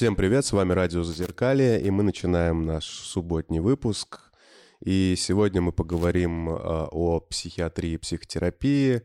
[0.00, 4.32] Всем привет, с вами Радио Зазеркалье, и мы начинаем наш субботний выпуск.
[4.82, 9.02] И сегодня мы поговорим а, о психиатрии и психотерапии,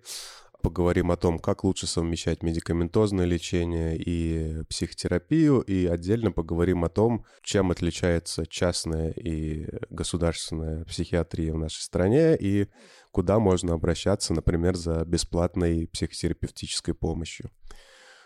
[0.62, 7.26] поговорим о том, как лучше совмещать медикаментозное лечение и психотерапию, и отдельно поговорим о том,
[7.44, 12.70] чем отличается частная и государственная психиатрия в нашей стране, и
[13.12, 17.52] куда можно обращаться, например, за бесплатной психотерапевтической помощью.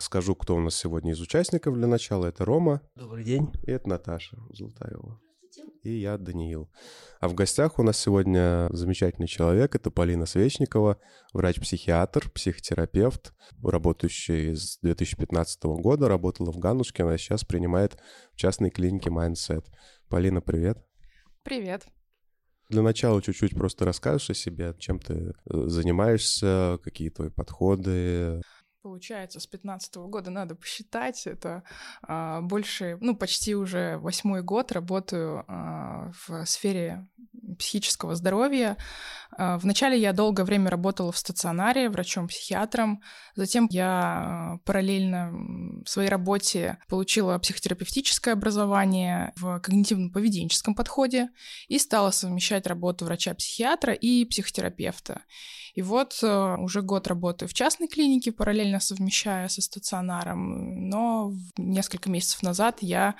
[0.00, 2.24] Скажу, кто у нас сегодня из участников для начала.
[2.24, 2.80] Это Рома.
[2.94, 3.50] Добрый день.
[3.64, 5.20] И это Наташа Золотаева.
[5.82, 6.70] И я, Даниил.
[7.20, 9.74] А в гостях у нас сегодня замечательный человек.
[9.74, 10.98] Это Полина Свечникова,
[11.34, 17.98] врач-психиатр, психотерапевт, работающий с 2015 года, работала в Ганушкино, а сейчас принимает
[18.32, 19.66] в частной клинике Mindset.
[20.08, 20.78] Полина, привет.
[21.42, 21.86] Привет.
[22.70, 28.40] Для начала чуть-чуть просто расскажешь о себе, чем ты э, занимаешься, какие твои подходы.
[28.82, 31.26] Получается, с 15 года надо посчитать.
[31.26, 31.64] Это
[32.02, 37.06] а, больше, ну, почти уже восьмой год работаю а, в сфере
[37.58, 38.78] психического здоровья.
[39.36, 43.02] А, вначале я долгое время работала в стационаре врачом-психиатром.
[43.34, 51.28] Затем я а, параллельно своей работе получила психотерапевтическое образование в когнитивно-поведенческом подходе
[51.68, 55.20] и стала совмещать работу врача-психиатра и психотерапевта.
[55.74, 62.10] И вот э, уже год работаю в частной клинике, параллельно совмещая со стационаром, но несколько
[62.10, 63.14] месяцев назад я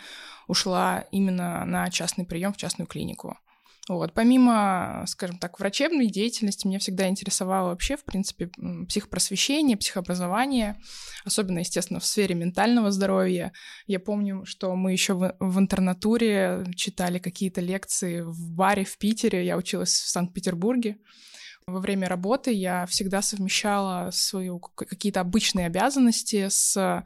[0.48, 3.38] ушла именно на частный прием в частную клинику.
[3.88, 4.12] Вот.
[4.14, 8.48] Помимо, скажем так, врачебной деятельности, меня всегда интересовало вообще, в принципе,
[8.88, 10.76] психопросвещение, психообразование,
[11.24, 13.52] особенно, естественно, в сфере ментального здоровья.
[13.88, 19.44] Я помню, что мы еще в, в интернатуре читали какие-то лекции в баре в Питере.
[19.44, 20.98] Я училась в Санкт-Петербурге.
[21.70, 27.04] Во время работы я всегда совмещала свои какие-то обычные обязанности с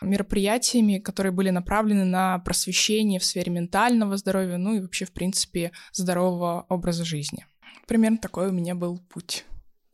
[0.00, 5.70] мероприятиями, которые были направлены на просвещение в сфере ментального здоровья, ну и вообще, в принципе,
[5.92, 7.46] здорового образа жизни.
[7.86, 9.44] Примерно такой у меня был путь.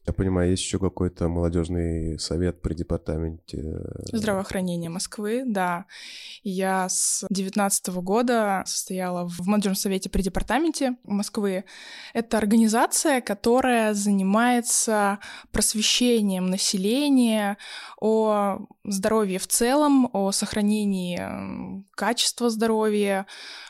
[0.08, 5.84] Я понимаю, есть еще какой-то молодежный совет при департаменте э, здравоохранения Москвы, да.
[6.42, 11.64] Я с 2019 года состояла в молодежном совете при департаменте Москвы.
[12.14, 15.18] Это организация, которая занимается
[15.52, 17.58] просвещением населения
[18.00, 23.26] о здоровье в целом, о сохранении качества здоровья,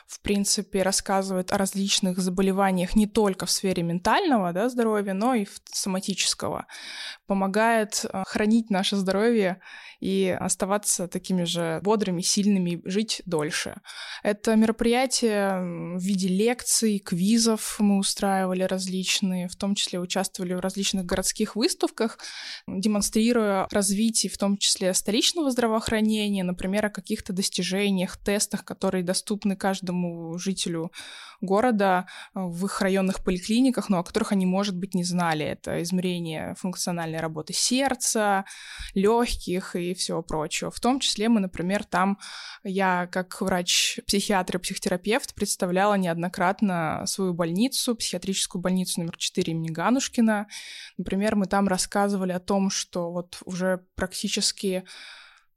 [0.07, 5.45] в принципе, рассказывает о различных заболеваниях не только в сфере ментального да, здоровья, но и
[5.45, 5.59] в
[6.29, 6.65] соматического.
[7.27, 9.59] Помогает э, хранить наше здоровье
[9.99, 13.81] и оставаться такими же бодрыми, сильными, жить дольше.
[14.23, 21.05] Это мероприятие в виде лекций, квизов мы устраивали различные, в том числе участвовали в различных
[21.05, 22.17] городских выставках,
[22.67, 30.37] демонстрируя развитие, в том числе столичного здравоохранения, например, о каких-то достижениях, тестах, которые доступны каждому
[30.37, 30.91] жителю
[31.41, 35.45] города в их районных поликлиниках, но о которых они, может быть, не знали.
[35.45, 36.08] Это измерение
[36.57, 38.45] функциональной работы сердца,
[38.93, 40.71] легких и всего прочего.
[40.71, 42.17] В том числе мы, например, там,
[42.63, 50.47] я как врач-психиатр и психотерапевт представляла неоднократно свою больницу, психиатрическую больницу номер 4 имени Ганушкина.
[50.97, 54.83] Например, мы там рассказывали о том, что вот уже практически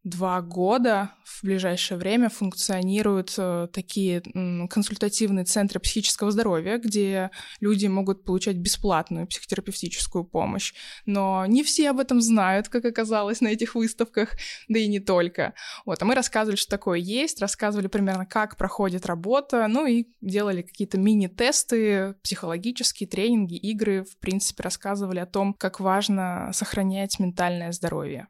[0.05, 4.23] два года в ближайшее время функционируют э, такие
[4.69, 7.31] консультативные центры психического здоровья, где
[7.61, 10.75] люди могут получать бесплатную психотерапевтическую помощь.
[11.07, 14.37] Но не все об этом знают, как оказалось на этих выставках,
[14.69, 15.55] да и не только.
[15.87, 20.63] Вот, а мы рассказывали, что такое есть, рассказывали примерно, как проходит работа, ну и делали
[20.63, 28.29] какие-то мини-тесты, психологические тренинги, игры, в принципе, рассказывали о том, как важно сохранять ментальное здоровье.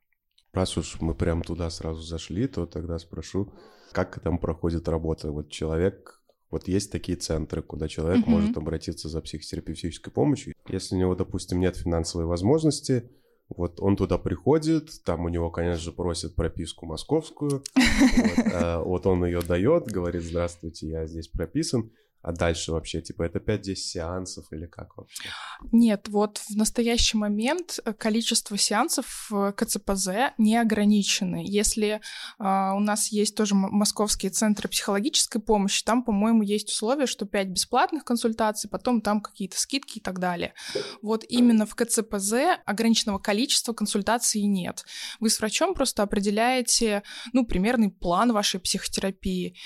[0.53, 3.53] Раз уж мы прям туда сразу зашли, то тогда спрошу,
[3.93, 5.31] как там проходит работа?
[5.33, 6.21] Вот человек,
[6.51, 8.31] вот есть такие центры, куда человек mm-hmm.
[8.31, 10.55] может обратиться за психотерапевтической помощью.
[10.69, 13.11] Если у него, допустим, нет финансовой возможности,
[13.49, 17.63] вот он туда приходит, там у него, конечно же, просят прописку московскую.
[17.75, 21.91] Вот, а, вот он ее дает, говорит, здравствуйте, я здесь прописан.
[22.23, 25.29] А дальше вообще, типа, это 5-10 сеансов или как вообще?
[25.73, 30.09] Нет, вот в настоящий момент э, количество сеансов в КЦПЗ
[30.39, 31.43] не ограничено.
[31.43, 32.01] Если э,
[32.39, 38.05] у нас есть тоже московские центры психологической помощи, там, по-моему, есть условие, что 5 бесплатных
[38.05, 40.55] консультаций, потом там какие-то скидки и так далее.
[41.03, 42.35] Вот именно в КЦПЗ
[42.65, 44.85] ограниченного количества консультаций нет.
[45.19, 47.03] Вы с врачом просто определяете,
[47.33, 49.57] ну, примерный план вашей психотерапии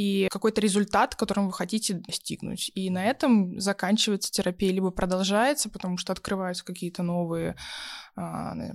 [0.00, 2.70] и какой-то результат, которым вы хотите достигнуть.
[2.74, 7.54] И на этом заканчивается терапия, либо продолжается, потому что открываются какие-то новые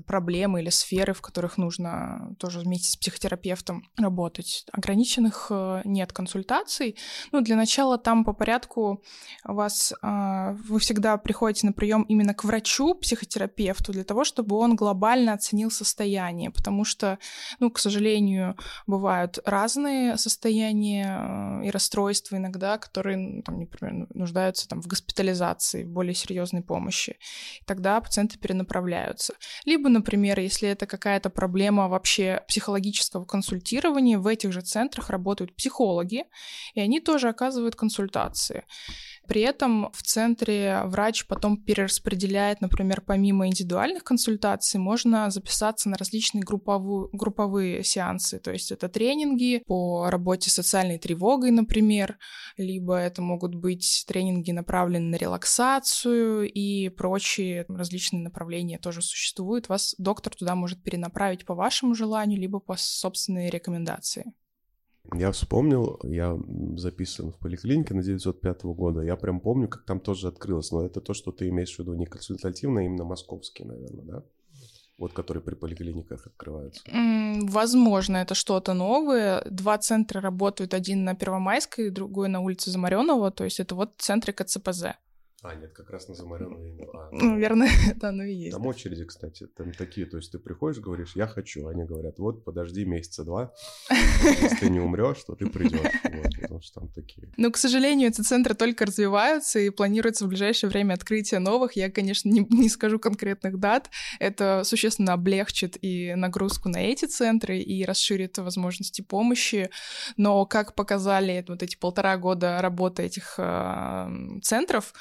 [0.05, 4.65] проблемы или сферы, в которых нужно тоже вместе с психотерапевтом работать.
[4.71, 6.95] Ограниченных э, нет консультаций.
[7.31, 9.03] Ну, для начала там по порядку
[9.43, 14.75] вас а, вы всегда приходите на прием именно к врачу, психотерапевту, для того, чтобы он
[14.75, 17.19] глобально оценил состояние, потому что,
[17.59, 24.81] ну, к сожалению, бывают разные состояния э, и расстройства иногда, которые, там, например, нуждаются там
[24.81, 27.17] в госпитализации, в более серьезной помощи.
[27.61, 29.24] И тогда пациенты перенаправляются.
[29.65, 36.25] Либо, например, если это какая-то проблема вообще психологического консультирования, в этих же центрах работают психологи,
[36.73, 38.65] и они тоже оказывают консультации.
[39.27, 46.43] При этом в центре врач потом перераспределяет, например, помимо индивидуальных консультаций, можно записаться на различные
[46.43, 48.39] групповые, групповые сеансы.
[48.39, 52.17] То есть это тренинги по работе с социальной тревогой, например,
[52.57, 59.69] либо это могут быть тренинги, направленные на релаксацию и прочие различные направления тоже существуют.
[59.69, 64.33] Вас доктор туда может перенаправить по вашему желанию, либо по собственной рекомендации.
[65.13, 66.37] Я вспомнил, я
[66.77, 69.01] записан в поликлинике на 905 года.
[69.01, 70.71] Я прям помню, как там тоже открылось.
[70.71, 74.23] Но это то, что ты имеешь в виду не консультативно, а именно московский, наверное, да?
[74.97, 76.81] Вот которые при поликлиниках открываются.
[77.41, 79.45] Возможно, это что-то новое.
[79.49, 83.31] Два центра работают, один на Первомайской, другой на улице Замаренова.
[83.31, 84.95] То есть это вот центры КЦПЗ.
[85.47, 88.57] А, нет, как раз на замаренную а, ну, Наверное, это оно и есть.
[88.57, 92.43] Там очереди, кстати, там такие, то есть ты приходишь, говоришь, я хочу, они говорят, вот,
[92.43, 93.53] подожди месяца два,
[93.89, 97.29] если ты не умрешь, то ты придешь, вот, потому что там такие.
[97.37, 101.73] Ну, к сожалению, эти центры только развиваются, и планируется в ближайшее время открытие новых.
[101.73, 107.59] Я, конечно, не, не скажу конкретных дат, это существенно облегчит и нагрузку на эти центры,
[107.59, 109.69] и расширит возможности помощи,
[110.17, 114.09] но, как показали вот эти полтора года работы этих э,
[114.41, 114.93] центров,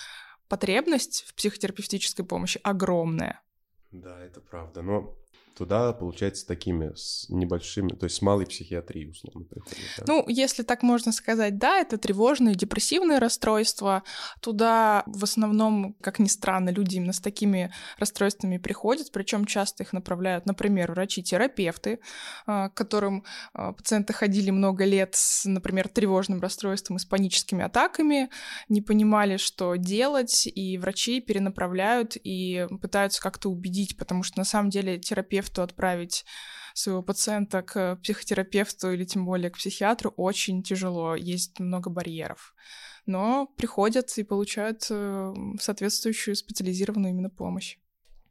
[0.49, 3.41] потребность в психотерапевтической помощи огромная.
[3.91, 4.82] Да, это правда.
[4.82, 5.17] Но
[5.55, 9.79] туда, получается, такими с небольшими, то есть с малой психиатрией, условно, приходят.
[9.99, 10.05] Да?
[10.06, 14.03] Ну, если так можно сказать, да, это тревожные, депрессивные расстройства.
[14.41, 19.93] Туда в основном, как ни странно, люди именно с такими расстройствами приходят, причем часто их
[19.93, 22.00] направляют, например, врачи-терапевты,
[22.47, 27.65] а, к которым а, пациенты ходили много лет с, например, тревожным расстройством и с паническими
[27.65, 28.31] атаками,
[28.69, 34.71] не понимали, что делать, и врачи перенаправляют и пытаются как-то убедить, потому что на самом
[34.71, 36.25] деле терапевт терапевту отправить
[36.75, 42.55] своего пациента к психотерапевту или тем более к психиатру очень тяжело, есть много барьеров.
[43.06, 47.79] Но приходят и получают э, соответствующую специализированную именно помощь.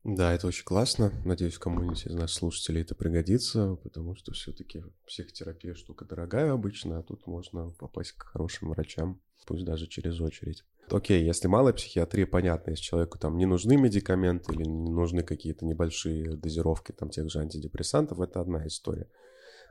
[0.04, 1.12] Да, это очень классно.
[1.24, 7.04] Надеюсь, кому-нибудь из наших слушателей это пригодится, потому что все-таки психотерапия штука дорогая обычно, а
[7.04, 10.66] тут можно попасть к хорошим врачам, пусть даже через очередь.
[10.89, 15.65] Окей, если малая психиатрия, понятно, если человеку там не нужны медикаменты или не нужны какие-то
[15.65, 19.07] небольшие дозировки там тех же антидепрессантов, это одна история.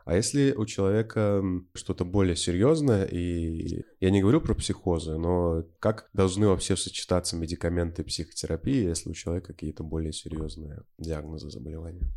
[0.04, 1.42] А если у человека
[1.74, 8.02] что-то более серьезное, и я не говорю про психозы, но как должны вообще сочетаться медикаменты
[8.02, 12.08] и психотерапия, если у человека какие-то более серьезные диагнозы заболевания?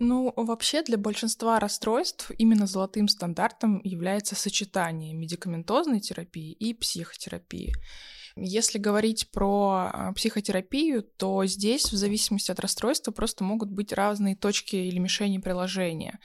[0.00, 7.74] Ну, вообще для большинства расстройств именно золотым стандартом является сочетание медикаментозной терапии и психотерапии.
[8.36, 14.36] Если говорить про а, психотерапию, то здесь, в зависимости от расстройства, просто могут быть разные
[14.36, 16.20] точки или мишени приложения.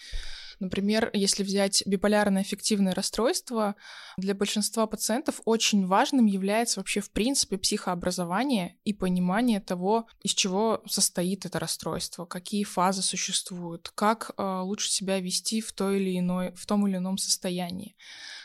[0.63, 3.75] Например, если взять биполярное аффективное расстройство,
[4.15, 10.81] для большинства пациентов очень важным является вообще в принципе психообразование и понимание того, из чего
[10.87, 16.53] состоит это расстройство, какие фазы существуют, как э, лучше себя вести в, той или иной,
[16.55, 17.97] в том или ином состоянии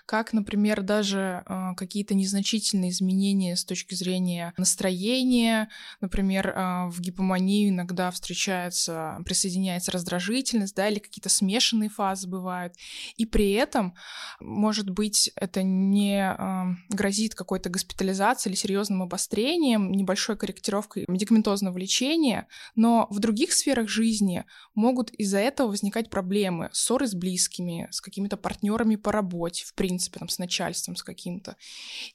[0.08, 5.68] как, например, даже э, какие-то незначительные изменения с точки зрения настроения,
[6.00, 12.72] например, э, в гипомании иногда встречается, присоединяется раздражительность, да, или какие-то смешанные фазы бывают,
[13.18, 13.92] и при этом,
[14.40, 22.48] может быть, это не э, грозит какой-то госпитализацией или серьезным обострением, небольшой корректировкой медикаментозного лечения,
[22.74, 28.38] но в других сферах жизни могут из-за этого возникать проблемы, ссоры с близкими, с какими-то
[28.38, 31.56] партнерами по работе, в принципе, принципе, там, с начальством, с каким-то.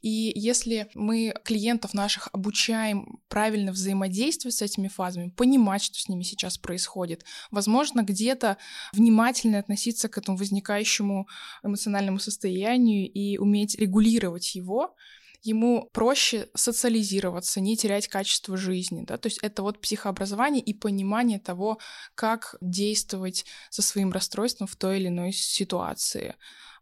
[0.01, 6.23] И если мы клиентов наших обучаем правильно взаимодействовать с этими фазами, понимать, что с ними
[6.23, 8.57] сейчас происходит, возможно, где-то
[8.93, 11.27] внимательно относиться к этому возникающему
[11.63, 14.95] эмоциональному состоянию и уметь регулировать его,
[15.41, 19.03] ему проще социализироваться, не терять качество жизни.
[19.05, 19.17] Да?
[19.17, 21.79] То есть это вот психообразование и понимание того,
[22.15, 26.35] как действовать со своим расстройством в той или иной ситуации.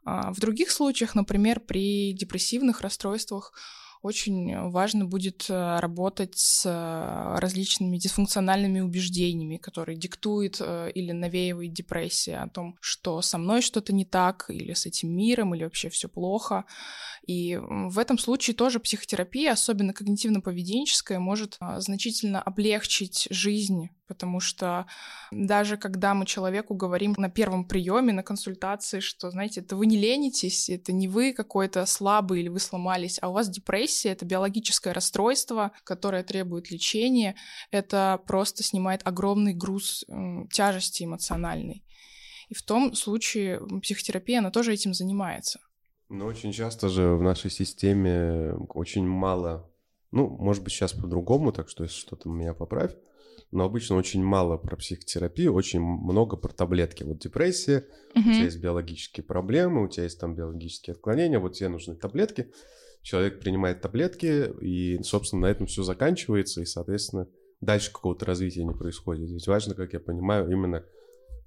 [0.03, 3.53] А, в других случаях, например, при депрессивных расстройствах,
[4.01, 11.73] очень важно будет э, работать с э, различными дисфункциональными убеждениями, которые диктует э, или навеивает
[11.73, 15.89] депрессия о том, что со мной что-то не так, или с этим миром, или вообще
[15.89, 16.65] все плохо.
[17.27, 24.87] И в этом случае тоже психотерапия, особенно когнитивно-поведенческая, может значительно облегчить жизнь потому что
[25.31, 29.95] даже когда мы человеку говорим на первом приеме, на консультации, что, знаете, это вы не
[29.97, 34.93] ленитесь, это не вы какой-то слабый или вы сломались, а у вас депрессия, это биологическое
[34.93, 37.35] расстройство, которое требует лечения,
[37.71, 40.03] это просто снимает огромный груз
[40.51, 41.83] тяжести эмоциональной.
[42.49, 45.59] И в том случае психотерапия, она тоже этим занимается.
[46.09, 49.71] Но очень часто же в нашей системе очень мало,
[50.11, 52.91] ну, может быть, сейчас по-другому, так что если что-то меня поправь,
[53.51, 57.03] но обычно очень мало про психотерапию, очень много про таблетки.
[57.03, 58.19] Вот депрессия, угу.
[58.19, 62.51] у тебя есть биологические проблемы, у тебя есть там биологические отклонения, вот тебе нужны таблетки.
[63.01, 67.27] Человек принимает таблетки, и, собственно, на этом все заканчивается, и, соответственно,
[67.59, 69.31] дальше какого-то развития не происходит.
[69.31, 70.83] Ведь важно, как я понимаю, именно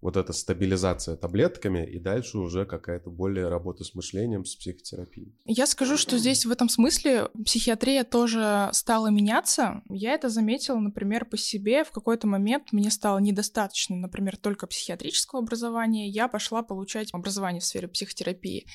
[0.05, 5.35] вот эта стабилизация таблетками и дальше уже какая-то более работа с мышлением, с психотерапией.
[5.47, 9.81] Я скажу, что здесь в этом смысле психиатрия тоже стала меняться.
[9.89, 11.85] Я это заметила, например, по себе.
[11.85, 16.11] В какой-то момент мне стало недостаточно, например, только психиатрического образования.
[16.11, 18.67] Я пошла получать образование в сфере психотерапии.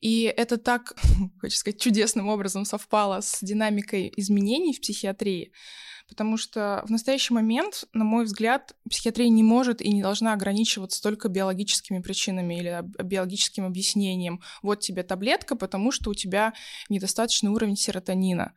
[0.00, 0.94] И это так,
[1.42, 5.52] хочу сказать, чудесным образом совпало с динамикой изменений в психиатрии,
[6.10, 11.02] потому что в настоящий момент, на мой взгляд, психиатрия не может и не должна ограничиваться
[11.02, 14.42] только биологическими причинами или биологическим объяснением.
[14.62, 16.52] Вот тебе таблетка, потому что у тебя
[16.88, 18.52] недостаточный уровень серотонина.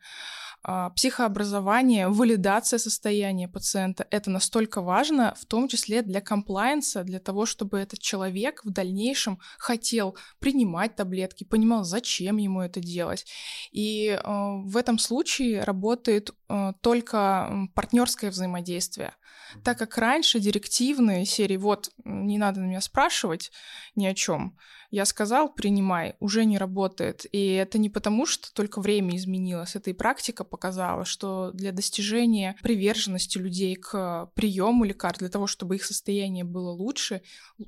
[0.66, 7.44] А, психообразование, валидация состояния пациента— это настолько важно, в том числе для комплайенса, для того,
[7.44, 13.26] чтобы этот человек в дальнейшем хотел принимать таблетки, понимал, зачем ему это делать.
[13.72, 19.14] И э, в этом случае работает э, только партнерское взаимодействие.
[19.62, 23.52] Так как раньше директивные серии «вот, не надо на меня спрашивать
[23.96, 24.56] ни о чем»,
[24.94, 27.26] я сказал, принимай, уже не работает.
[27.32, 29.74] И это не потому, что только время изменилось.
[29.74, 35.74] Это и практика показала, что для достижения приверженности людей к приему лекарств, для того, чтобы
[35.74, 37.22] их состояние было лучше,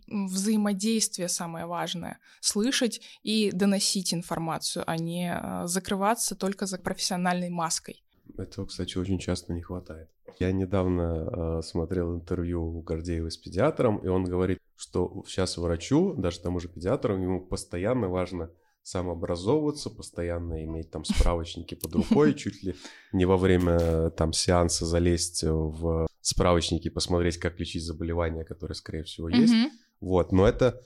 [0.06, 2.20] взаимодействие самое важное.
[2.38, 8.04] Слышать и доносить информацию, а не а, закрываться только за профессиональной маской.
[8.38, 10.08] Этого, кстати, очень часто не хватает.
[10.38, 16.14] Я недавно э, смотрел интервью у Гордеева с педиатром, и он говорит, что сейчас врачу,
[16.14, 18.50] даже тому же педиатру, ему постоянно важно
[18.82, 22.76] самообразовываться, постоянно иметь там справочники под рукой, чуть ли
[23.12, 29.02] не во время там сеанса залезть в справочники и посмотреть, как лечить заболевания, которые, скорее
[29.04, 29.54] всего, есть.
[30.00, 30.82] Вот, но это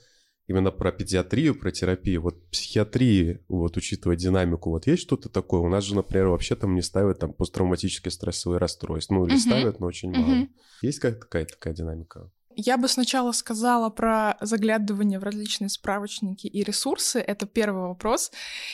[0.51, 2.21] именно про педиатрию, про терапию.
[2.21, 5.61] Вот психиатрии, вот учитывая динамику, вот есть что-то такое?
[5.61, 9.15] У нас же, например, вообще там не ставят там посттравматическое стрессовое расстройство.
[9.15, 9.39] Ну, или uh-huh.
[9.39, 10.43] ставят, но очень мало.
[10.43, 10.49] Uh-huh.
[10.81, 12.29] Есть какая-то такая динамика?
[12.63, 17.19] Я бы сначала сказала про заглядывание в различные справочники и ресурсы.
[17.19, 18.31] Это первый вопрос.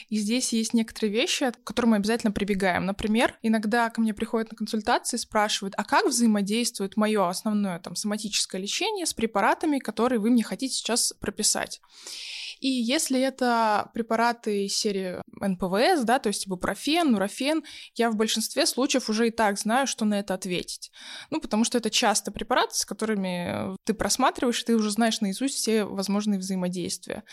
[0.09, 2.85] И здесь есть некоторые вещи, к которым мы обязательно прибегаем.
[2.85, 7.95] Например, иногда ко мне приходят на консультации и спрашивают, а как взаимодействует мое основное там
[7.95, 11.79] соматическое лечение с препаратами, которые вы мне хотите сейчас прописать.
[12.59, 17.63] И если это препараты серии НПВС, да, то есть бупрофен, нурофен,
[17.95, 20.91] я в большинстве случаев уже и так знаю, что на это ответить.
[21.29, 25.83] Ну, потому что это часто препараты, с которыми ты просматриваешь, ты уже знаешь наизусть все
[25.83, 27.23] возможные взаимодействия.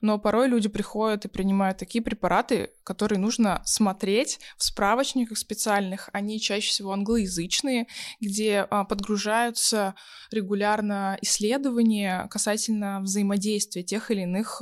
[0.00, 6.08] Но порой люди приходят и принимают такие препараты, которые нужно смотреть в справочниках специальных.
[6.12, 7.86] Они чаще всего англоязычные,
[8.20, 9.94] где а, подгружаются
[10.30, 14.60] регулярно исследования касательно взаимодействия тех или иных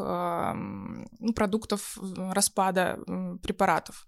[0.55, 2.99] ну, продуктов распада
[3.43, 4.07] препаратов.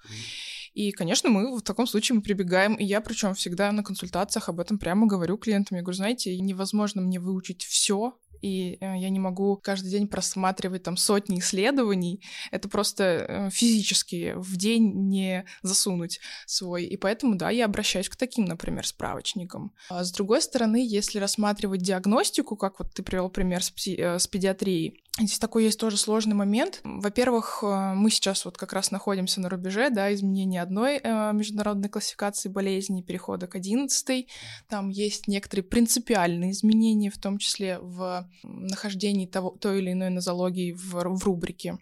[0.75, 4.61] И, конечно, мы в таком случае мы прибегаем, и я причем всегда на консультациях об
[4.61, 5.77] этом прямо говорю клиентам.
[5.77, 10.83] Я говорю, знаете, невозможно мне выучить все и э, я не могу каждый день просматривать
[10.83, 12.23] там сотни исследований.
[12.51, 16.85] Это просто э, физически в день не засунуть свой.
[16.85, 19.73] И поэтому, да, я обращаюсь к таким, например, справочникам.
[19.89, 24.19] А с другой стороны, если рассматривать диагностику, как вот ты привел пример с, пси- э,
[24.19, 26.81] с педиатрией, Здесь такой есть тоже сложный момент.
[26.85, 32.49] Во-первых, мы сейчас вот как раз находимся на рубеже, да, изменения одной э, международной классификации
[32.49, 34.29] болезней, перехода к одиннадцатой.
[34.69, 40.73] Там есть некоторые принципиальные изменения, в том числе в нахождении того, той или иной нозологии
[40.73, 41.77] в, в рубрике.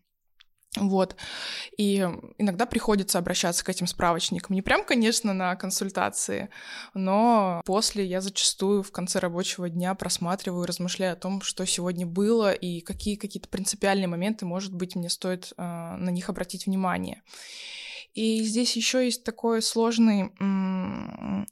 [0.77, 1.17] Вот.
[1.77, 1.99] И
[2.39, 4.55] иногда приходится обращаться к этим справочникам.
[4.55, 6.49] Не прям, конечно, на консультации,
[6.95, 12.53] но после я зачастую в конце рабочего дня просматриваю, размышляю о том, что сегодня было
[12.53, 17.23] и какие какие-то принципиальные моменты, может быть, мне стоит э, на них обратить внимание.
[18.15, 20.33] И здесь еще есть такой сложный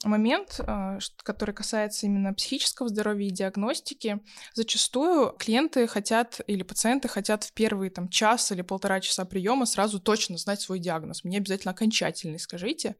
[0.04, 4.20] момент, а, который касается именно психического здоровья и диагностики.
[4.54, 10.00] Зачастую клиенты хотят или пациенты хотят в первый там, час или полтора часа приема сразу
[10.00, 11.24] точно знать свой диагноз.
[11.24, 12.96] Мне обязательно окончательный скажите.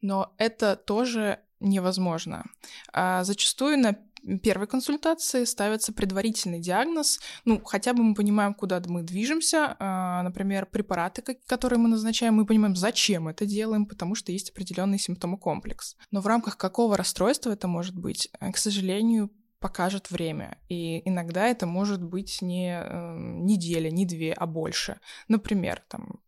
[0.00, 2.44] Но это тоже невозможно.
[2.92, 3.96] А зачастую на
[4.42, 7.20] первой консультации ставится предварительный диагноз.
[7.44, 9.76] Ну, хотя бы мы понимаем, куда мы движемся.
[9.78, 14.98] А, например, препараты, которые мы назначаем, мы понимаем, зачем это делаем, потому что есть определенный
[14.98, 15.96] симптомокомплекс.
[16.10, 20.58] Но в рамках какого расстройства это может быть, э, к сожалению, покажет время.
[20.68, 25.00] И иногда это может быть не э, неделя, не две, а больше.
[25.28, 26.20] Например, там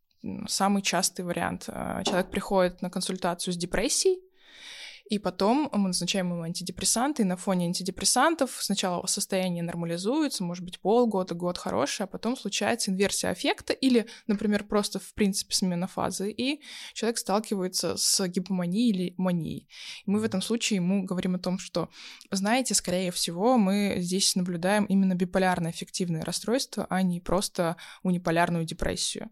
[0.49, 1.65] самый частый вариант.
[1.69, 4.21] Э, человек приходит на консультацию с депрессией,
[5.09, 10.81] и потом мы назначаем ему антидепрессанты, и на фоне антидепрессантов сначала состояние нормализуется, может быть,
[10.81, 16.31] полгода, год хороший, а потом случается инверсия аффекта или, например, просто, в принципе, смена фазы,
[16.31, 16.61] и
[16.93, 19.69] человек сталкивается с гипоманией или манией.
[20.05, 21.89] И мы в этом случае ему говорим о том, что,
[22.33, 29.31] знаете, скорее всего, мы здесь наблюдаем именно биполярное эффективное расстройство, а не просто униполярную депрессию.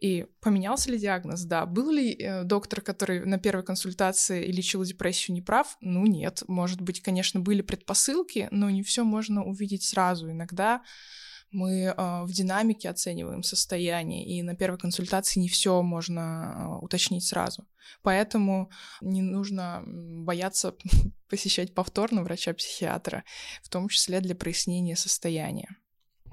[0.00, 1.42] И поменялся ли диагноз?
[1.42, 1.66] Да.
[1.66, 5.76] Был ли э, доктор, который на первой консультации лечил депрессию, не прав?
[5.80, 6.42] Ну, нет.
[6.48, 10.30] Может быть, конечно, были предпосылки, но не все можно увидеть сразу.
[10.30, 10.82] Иногда
[11.50, 16.20] мы э, в динамике оцениваем состояние, и на первой консультации не все можно
[16.80, 17.66] э, уточнить сразу.
[18.02, 20.74] Поэтому не нужно бояться
[21.28, 23.24] посещать повторно врача-психиатра,
[23.62, 25.76] в том числе для прояснения состояния.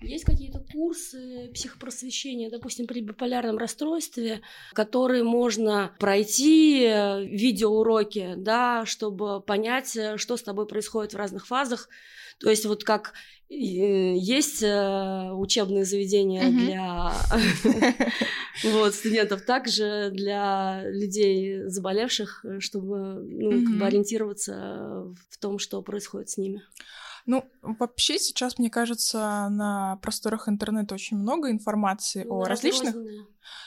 [0.01, 4.41] Есть какие-то курсы психопросвещения, допустим, при биполярном расстройстве,
[4.73, 11.47] которые можно пройти, э, видеоуроки, да, чтобы понять, э, что с тобой происходит в разных
[11.47, 11.89] фазах.
[12.39, 13.13] То есть вот как
[13.49, 16.65] э, есть учебные заведения mm-hmm.
[16.65, 17.13] для
[18.73, 23.65] вот, студентов, также для людей заболевших, чтобы ну, mm-hmm.
[23.65, 26.61] как бы ориентироваться в том, что происходит с ними.
[27.25, 32.95] Ну, вообще сейчас, мне кажется, на просторах интернета очень много информации ну, о различных...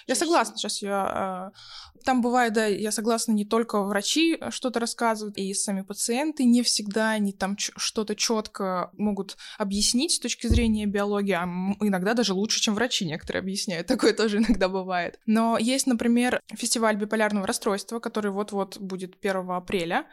[0.06, 1.52] Я согласна, сейчас я...
[1.54, 6.62] Э, там бывает, да, я согласна, не только врачи что-то рассказывают, и сами пациенты не
[6.62, 11.44] всегда они там что-то четко могут объяснить с точки зрения биологии, а
[11.80, 13.86] иногда даже лучше, чем врачи некоторые объясняют.
[13.88, 15.18] Такое тоже иногда бывает.
[15.26, 20.06] Но есть, например, фестиваль биполярного расстройства, который вот-вот будет 1 апреля.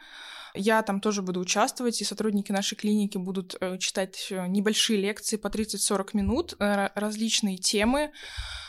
[0.56, 5.36] Я там тоже буду участвовать, и сотрудники нашей клиники будут э, читать э, небольшие лекции
[5.36, 8.12] по 30-40 минут, э, различные темы.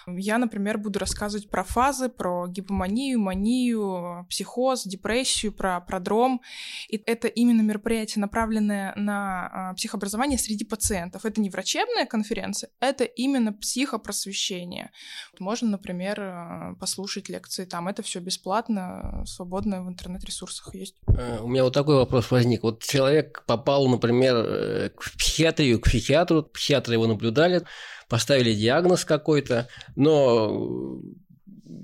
[0.07, 6.41] Я, например, буду рассказывать про фазы, про гипоманию, манию, психоз, депрессию, про продром.
[6.87, 11.25] И это именно мероприятие, направленное на а, психообразование среди пациентов.
[11.25, 14.91] Это не врачебная конференция, это именно психопросвещение.
[15.39, 17.87] Можно, например, послушать лекции там.
[17.87, 20.95] Это все бесплатно, свободно в интернет-ресурсах есть.
[21.41, 22.63] У меня вот такой вопрос возник.
[22.63, 27.63] Вот человек попал, например, э, в психиатрию, к психиатру, психиатры его наблюдали,
[28.07, 31.01] поставили диагноз какой-то, но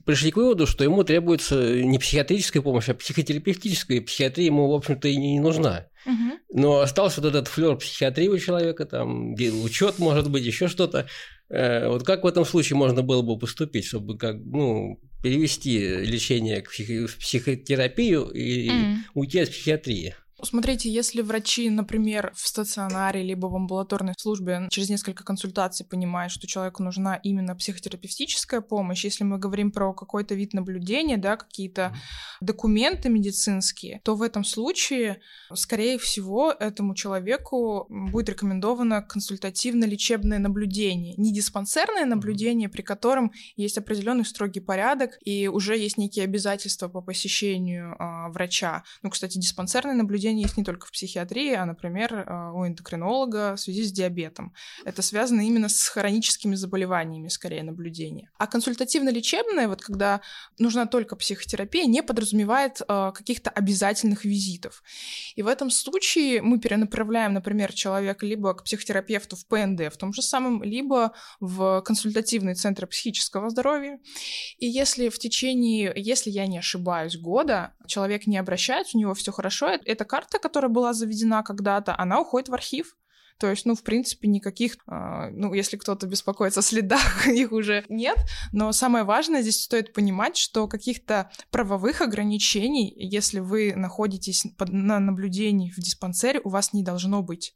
[0.05, 4.01] пришли к выводу, что ему требуется не психиатрическая помощь, а психотерапевтическая.
[4.01, 5.88] Психиатрия ему, в общем-то, и не нужна.
[6.49, 11.07] Но остался вот этот флер психиатрии у человека, там, учет, может быть, еще что-то.
[11.49, 16.62] Э, вот как в этом случае можно было бы поступить, чтобы как, ну, перевести лечение
[16.62, 18.95] к психотерапию и mm.
[19.13, 20.15] уйти от психиатрии?
[20.43, 26.47] Смотрите, если врачи, например, в стационаре либо в амбулаторной службе через несколько консультаций понимают, что
[26.47, 31.95] человеку нужна именно психотерапевтическая помощь, если мы говорим про какой-то вид наблюдения, да, какие-то
[32.41, 35.21] документы медицинские, то в этом случае,
[35.53, 44.25] скорее всего, этому человеку будет рекомендовано консультативно-лечебное наблюдение, не диспансерное наблюдение, при котором есть определенный
[44.25, 48.84] строгий порядок и уже есть некие обязательства по посещению э, врача.
[49.03, 53.55] Ну, кстати, диспансерное наблюдение наблюдение есть не только в психиатрии, а, например, э, у эндокринолога
[53.55, 54.53] в связи с диабетом.
[54.85, 58.29] Это связано именно с хроническими заболеваниями, скорее, наблюдение.
[58.37, 60.21] А консультативно-лечебное, вот когда
[60.59, 64.83] нужна только психотерапия, не подразумевает э, каких-то обязательных визитов.
[65.35, 70.13] И в этом случае мы перенаправляем, например, человека либо к психотерапевту в ПНД, в том
[70.13, 73.99] же самом, либо в консультативный центр психического здоровья.
[74.57, 79.31] И если в течение, если я не ошибаюсь, года человек не обращается, у него все
[79.31, 82.95] хорошо, это карта, которая была заведена когда-то, она уходит в архив.
[83.39, 87.83] То есть, ну, в принципе, никаких, э, ну, если кто-то беспокоится о следах, их уже
[87.89, 88.17] нет.
[88.51, 94.99] Но самое важное здесь стоит понимать, что каких-то правовых ограничений, если вы находитесь под, на
[94.99, 97.55] наблюдении в диспансере, у вас не должно быть.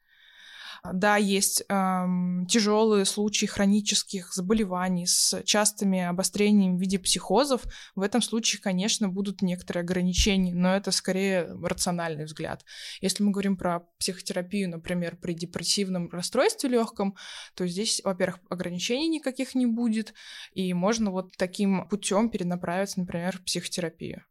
[0.94, 7.64] Да, есть эм, тяжелые случаи хронических заболеваний с частыми обострениями в виде психозов.
[7.96, 12.64] В этом случае, конечно, будут некоторые ограничения, но это скорее рациональный взгляд.
[13.02, 17.16] Если мы говорим про психотерапию, например, при депрессивном расстройстве легком,
[17.56, 20.14] то здесь, во-первых, ограничений никаких не будет,
[20.54, 24.24] и можно вот таким путем перенаправиться, например, в психотерапию.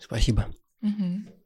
[0.00, 0.46] Спасибо.
[0.82, 1.45] Угу.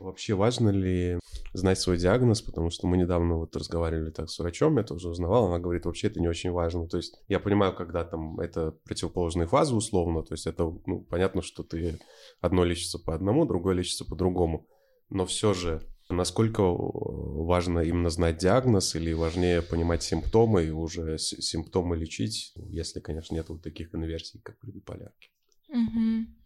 [0.00, 1.18] Вообще важно ли
[1.52, 5.46] знать свой диагноз, потому что мы недавно вот разговаривали так с врачом, я тоже узнавал,
[5.46, 6.88] она говорит, вообще это не очень важно.
[6.88, 11.42] То есть я понимаю, когда там это противоположные фазы условно, то есть это, ну, понятно,
[11.42, 11.98] что ты
[12.40, 14.66] одно лечится по одному, другое лечится по другому,
[15.10, 21.96] но все же насколько важно именно знать диагноз или важнее понимать симптомы и уже симптомы
[21.96, 25.28] лечить, если, конечно, нет вот таких инверсий, как при биполярке.
[25.68, 26.39] Угу.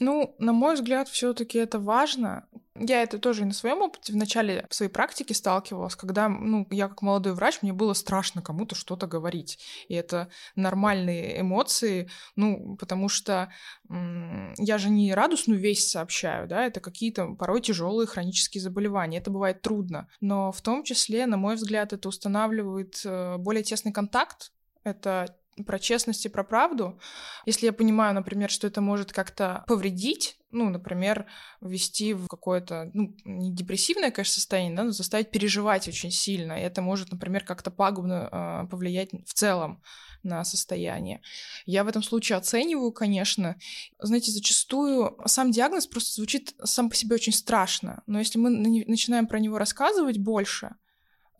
[0.00, 2.48] Ну, на мой взгляд, все-таки это важно.
[2.74, 6.88] Я это тоже и на своем опыте в начале своей практики сталкивалась, когда, ну, я
[6.88, 9.58] как молодой врач, мне было страшно кому-то что-то говорить.
[9.88, 13.52] И это нормальные эмоции, ну, потому что
[13.90, 19.18] м- я же не радостную весть сообщаю, да, это какие-то порой тяжелые хронические заболевания.
[19.18, 20.08] Это бывает трудно.
[20.22, 24.50] Но в том числе, на мой взгляд, это устанавливает э, более тесный контакт
[24.82, 25.36] это
[25.66, 26.98] про честность и про правду.
[27.46, 31.26] Если я понимаю, например, что это может как-то повредить, ну, например,
[31.60, 36.54] ввести в какое-то, ну, не депрессивное, конечно, состояние, да, но заставить переживать очень сильно.
[36.54, 39.82] И это может, например, как-то пагубно э, повлиять в целом
[40.22, 41.22] на состояние.
[41.66, 43.56] Я в этом случае оцениваю, конечно.
[43.98, 48.02] Знаете, зачастую сам диагноз просто звучит сам по себе очень страшно.
[48.06, 50.74] Но если мы начинаем про него рассказывать больше,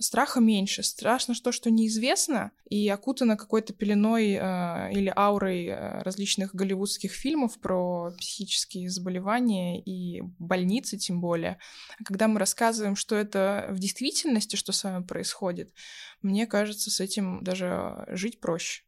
[0.00, 0.82] страха меньше.
[0.82, 7.58] Страшно то, что неизвестно, и окутано какой-то пеленой э, или аурой э, различных голливудских фильмов
[7.60, 11.58] про психические заболевания и больницы тем более.
[11.98, 15.72] А когда мы рассказываем, что это в действительности, что с вами происходит,
[16.22, 18.82] мне кажется, с этим даже жить проще.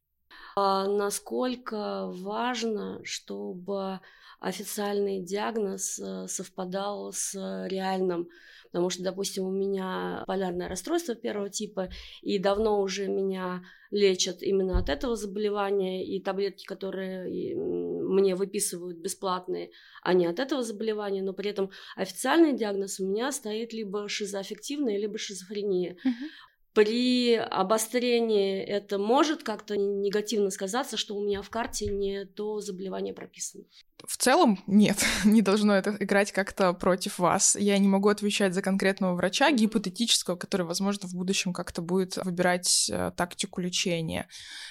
[0.56, 4.00] А насколько важно, чтобы
[4.40, 7.34] официальный диагноз э, совпадал с
[7.68, 8.28] реальным
[8.72, 11.90] потому что, допустим, у меня полярное расстройство первого типа,
[12.22, 19.70] и давно уже меня лечат именно от этого заболевания, и таблетки, которые мне выписывают бесплатные,
[20.02, 25.18] они от этого заболевания, но при этом официальный диагноз у меня стоит либо шизоаффективная, либо
[25.18, 25.92] шизофрения.
[25.92, 26.28] Uh-huh.
[26.74, 33.12] При обострении это может как-то негативно сказаться, что у меня в карте не то заболевание
[33.12, 33.64] прописано.
[34.06, 37.56] В целом нет, не должно это играть как-то против вас.
[37.56, 42.90] Я не могу отвечать за конкретного врача, гипотетического, который, возможно, в будущем как-то будет выбирать
[42.90, 44.28] э, тактику лечения.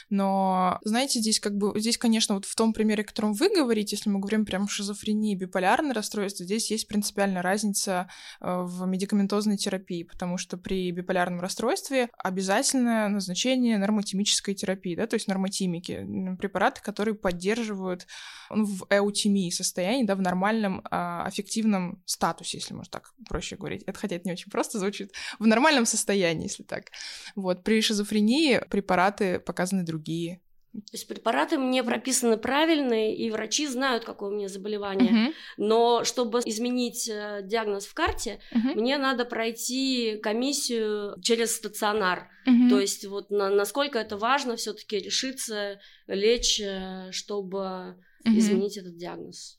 [0.10, 3.96] Но, знаете, здесь как бы, здесь, конечно, вот в том примере, о котором вы говорите,
[3.96, 8.10] если мы говорим прям шизофрении, биполярное расстройство, здесь есть принципиальная разница
[8.42, 15.16] э, в медикаментозной терапии, потому что при биполярном расстройстве обязательное назначение нормотимической терапии, да, то
[15.16, 16.08] есть нормотимики,
[16.40, 18.08] препараты, которые поддерживают
[18.50, 23.84] ну, в эутимии состоянии, да, в нормальном а, аффективном статусе, если можно так проще говорить.
[23.86, 25.14] Это хотя это не очень просто звучит.
[25.40, 26.92] В нормальном состоянии, если так.
[27.36, 27.64] Вот.
[27.64, 30.42] При шизофрении препараты показаны другие.
[30.74, 35.12] То есть препараты мне прописаны правильные, и врачи знают, какое у меня заболевание.
[35.12, 35.34] Uh-huh.
[35.58, 38.76] Но чтобы изменить э, диагноз в карте, uh-huh.
[38.76, 42.30] мне надо пройти комиссию через стационар.
[42.48, 42.70] Uh-huh.
[42.70, 48.38] То есть вот на, насколько это важно все-таки решиться лечь, э, чтобы угу.
[48.38, 49.58] изменить этот диагноз.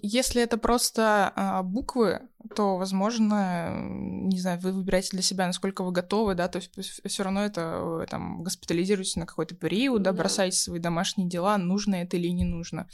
[0.00, 5.92] Если это просто а, буквы, то, возможно, не знаю, вы выбираете для себя, насколько вы
[5.92, 10.56] готовы, да, то есть все равно это там госпитализируетесь на какой-то период, да, да, бросаете
[10.56, 12.88] свои домашние дела, нужно это или не нужно.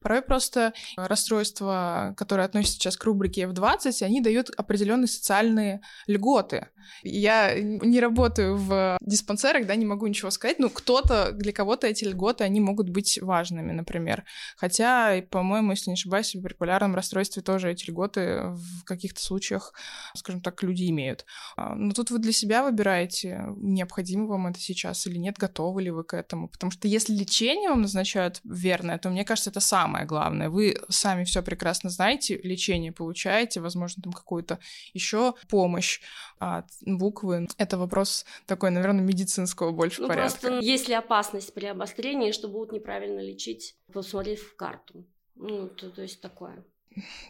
[0.00, 6.68] Порой просто расстройства, которые относятся сейчас к рубрике F20, они дают определенные социальные льготы.
[7.02, 12.04] Я не работаю в диспансерах, да, не могу ничего сказать, но кто-то, для кого-то эти
[12.04, 14.24] льготы, они могут быть важными, например.
[14.56, 19.72] Хотя, по-моему, если не ошибаюсь, в биполярном расстройстве тоже эти льготы в каких-то случаях,
[20.14, 21.24] скажем так, люди имеют.
[21.56, 25.90] А, но тут вы для себя выбираете, необходимо вам это сейчас или нет, готовы ли
[25.90, 26.48] вы к этому.
[26.48, 30.50] Потому что если лечение вам назначают верное, то мне кажется, это самое главное.
[30.50, 34.58] Вы сами все прекрасно знаете, лечение получаете, возможно, там какую-то
[34.92, 36.00] еще помощь
[36.38, 37.48] от буквы.
[37.56, 40.40] Это вопрос такой, наверное, медицинского больше ну, порядка.
[40.40, 45.06] Просто есть ли опасность при обострении, что будут неправильно лечить, посмотреть в карту.
[45.36, 46.64] Ну, то, то есть такое.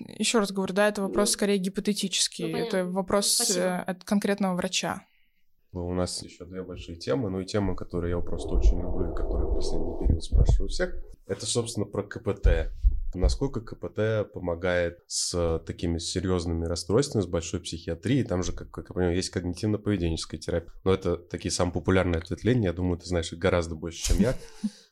[0.00, 2.52] Еще раз говорю, да, это вопрос ну, скорее гипотетический.
[2.52, 3.64] Ну, это вопрос Спасибо.
[3.64, 5.02] Э, от конкретного врача.
[5.72, 9.16] У нас еще две большие темы, ну и тема, которую я просто очень люблю и
[9.16, 10.94] которую в последний период спрашиваю всех,
[11.26, 12.72] это, собственно, про КПТ.
[13.14, 18.24] Насколько КПТ помогает с такими серьезными расстройствами, с большой психиатрией?
[18.24, 20.72] Там же, как, как я понимаю, есть когнитивно-поведенческая терапия.
[20.84, 22.68] Но это такие самые популярные ответвления.
[22.68, 24.34] Я думаю, ты знаешь их гораздо больше, чем я.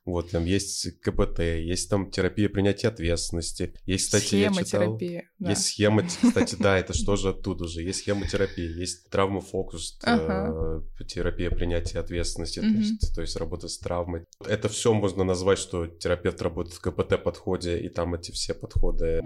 [0.07, 4.81] Вот, там есть КПТ, есть там терапия принятия ответственности, есть, кстати, схема я читал...
[4.97, 5.51] терапии, да.
[5.51, 10.83] Есть схема, кстати, да, это что же оттуда же, есть схема терапии, есть травма-фокус, Ага.
[11.01, 14.25] э, терапия принятия ответственности, то есть, то есть работа с травмой.
[14.47, 19.23] Это все можно назвать, что терапевт работает в КПТ-подходе, и там эти все подходы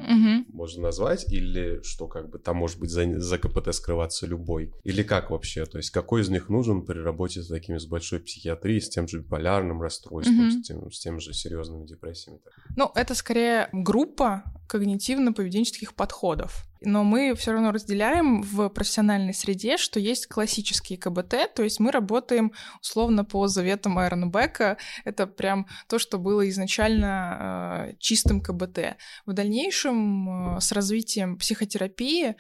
[0.48, 4.72] можно назвать, или что как бы там может быть за, за КПТ скрываться любой?
[4.84, 5.66] Или как вообще?
[5.66, 9.06] То есть какой из них нужен при работе с такими, с большой психиатрией, с тем
[9.06, 10.50] же биполярным расстройством.
[10.70, 12.40] Тем, с тем же серьезными депрессиями?
[12.76, 16.66] Ну, это скорее группа когнитивно-поведенческих подходов.
[16.82, 21.90] Но мы все равно разделяем в профессиональной среде, что есть классические КБТ, то есть мы
[21.90, 24.78] работаем условно по заветам Айрона Бека.
[25.04, 28.96] Это прям то, что было изначально э, чистым КБТ.
[29.26, 32.34] В дальнейшем э, с развитием психотерапии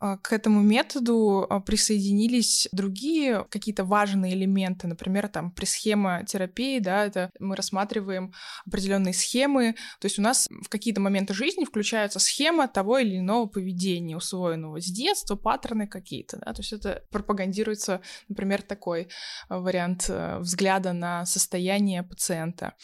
[0.00, 4.88] э, к этому методу э, присоединились другие какие-то важные элементы.
[4.88, 8.32] Например, там при схемотерапии, да, это мы рассматриваем
[8.66, 9.74] определенные схемы.
[10.00, 13.85] То есть у нас в какие-то моменты жизни включается схема того или иного поведения,
[14.16, 16.38] усвоенного с детства, паттерны какие-то.
[16.38, 16.52] Да?
[16.52, 19.06] То есть это пропагандируется, например, такой э,
[19.48, 22.74] вариант э, взгляда на состояние пациента.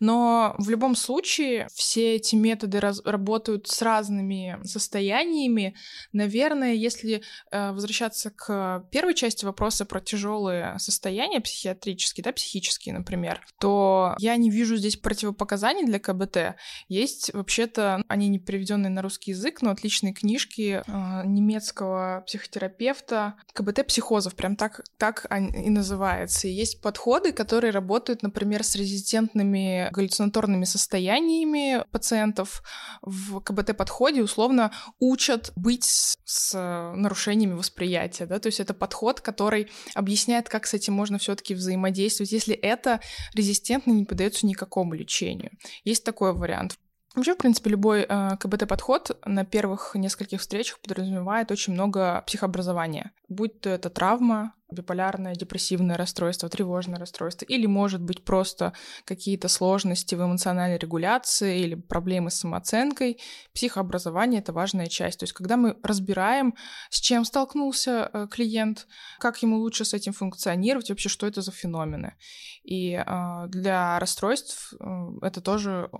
[0.00, 5.74] Но в любом случае все эти методы раз- работают с разными состояниями.
[6.12, 13.44] Наверное, если э, возвращаться к первой части вопроса про тяжелые состояния психиатрические, да, психические, например,
[13.60, 16.56] то я не вижу здесь противопоказаний для КБТ.
[16.88, 20.82] Есть вообще-то, они не переведенные на русский язык, но отличные книжки э,
[21.24, 26.48] немецкого психотерапевта КБТ психозов, прям так, так и называется.
[26.48, 32.62] И есть подходы, которые работают, например, с резистентными галлюцинаторными состояниями пациентов.
[33.02, 36.58] В КБТ-подходе условно учат быть с, с
[36.94, 42.32] нарушениями восприятия, да, то есть это подход, который объясняет, как с этим можно все-таки взаимодействовать,
[42.32, 43.00] если это
[43.34, 45.50] резистентно не поддается никакому лечению.
[45.84, 46.78] Есть такой вариант.
[47.14, 53.12] Вообще, в принципе, любой э, КБТ-подход на первых нескольких встречах подразумевает очень много психообразования.
[53.28, 58.72] Будь то это травма, биполярное, депрессивное расстройство, тревожное расстройство, или, может быть, просто
[59.04, 63.18] какие-то сложности в эмоциональной регуляции или проблемы с самооценкой.
[63.54, 65.20] Психообразование— это важная часть.
[65.20, 66.54] То есть, когда мы разбираем,
[66.90, 68.86] с чем столкнулся э, клиент,
[69.18, 72.14] как ему лучше с этим функционировать, вообще, что это за феномены.
[72.62, 74.84] И э, для расстройств э,
[75.22, 75.90] это тоже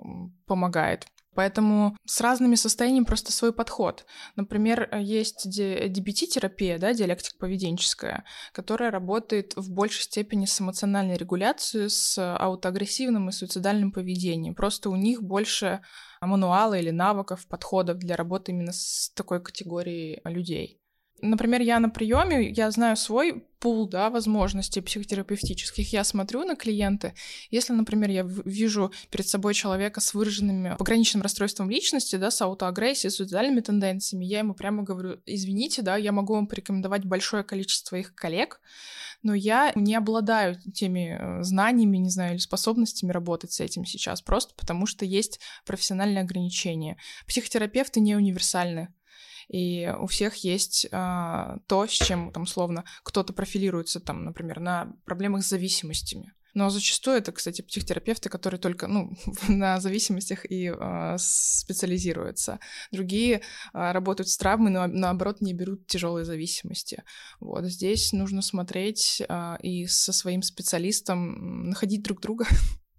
[0.46, 1.06] помогает.
[1.38, 4.06] Поэтому с разными состояниями просто свой подход.
[4.34, 13.28] Например, есть DBT-терапия, да, диалектик-поведенческая, которая работает в большей степени с эмоциональной регуляцией, с аутоагрессивным
[13.28, 14.56] и суицидальным поведением.
[14.56, 15.80] Просто у них больше
[16.20, 20.77] мануала или навыков, подходов для работы именно с такой категорией людей.
[21.20, 25.92] Например, я на приеме, я знаю свой пул, да, возможностей психотерапевтических.
[25.92, 27.14] Я смотрю на клиенты.
[27.50, 33.10] Если, например, я вижу перед собой человека с выраженными пограничным расстройством личности, да, с аутоагрессией,
[33.10, 37.96] с суицидальными тенденциями, я ему прямо говорю, извините, да, я могу вам порекомендовать большое количество
[37.96, 38.60] их коллег,
[39.22, 44.54] но я не обладаю теми знаниями, не знаю, или способностями работать с этим сейчас, просто
[44.54, 46.96] потому что есть профессиональные ограничения.
[47.26, 48.94] Психотерапевты не универсальны.
[49.48, 54.92] И у всех есть а, то, с чем, там, словно, кто-то профилируется, там, например, на
[55.04, 56.34] проблемах с зависимостями.
[56.54, 59.12] Но зачастую это, кстати, психотерапевты, которые только ну,
[59.48, 62.58] на зависимостях и э, специализируются.
[62.90, 63.40] Другие э,
[63.92, 67.04] работают с травмой, но наоборот не берут тяжелые зависимости.
[67.38, 72.46] Вот здесь нужно смотреть э, и со своим специалистом находить друг друга.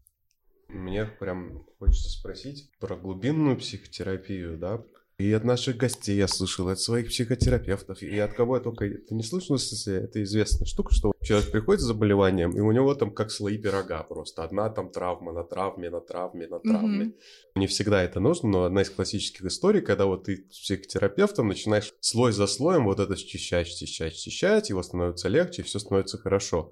[0.70, 4.84] Мне прям хочется спросить про глубинную психотерапию, да,
[5.20, 8.88] и от наших гостей я слышал, от своих психотерапевтов, и от кого я только...
[8.88, 12.96] Ты не слышал, если это известная штука, что человек приходит с заболеванием, и у него
[12.96, 14.46] там как слои пирога просто.
[14.46, 17.06] Одна там травма на травме, на травме, на травме.
[17.08, 17.14] Mm-hmm.
[17.56, 21.94] Не всегда это нужно, но одна из классических историй, когда вот ты с психотерапевтом начинаешь
[22.00, 26.72] слой за слоем вот это счищать, счищать, счищать, его становится легче, и все становится хорошо.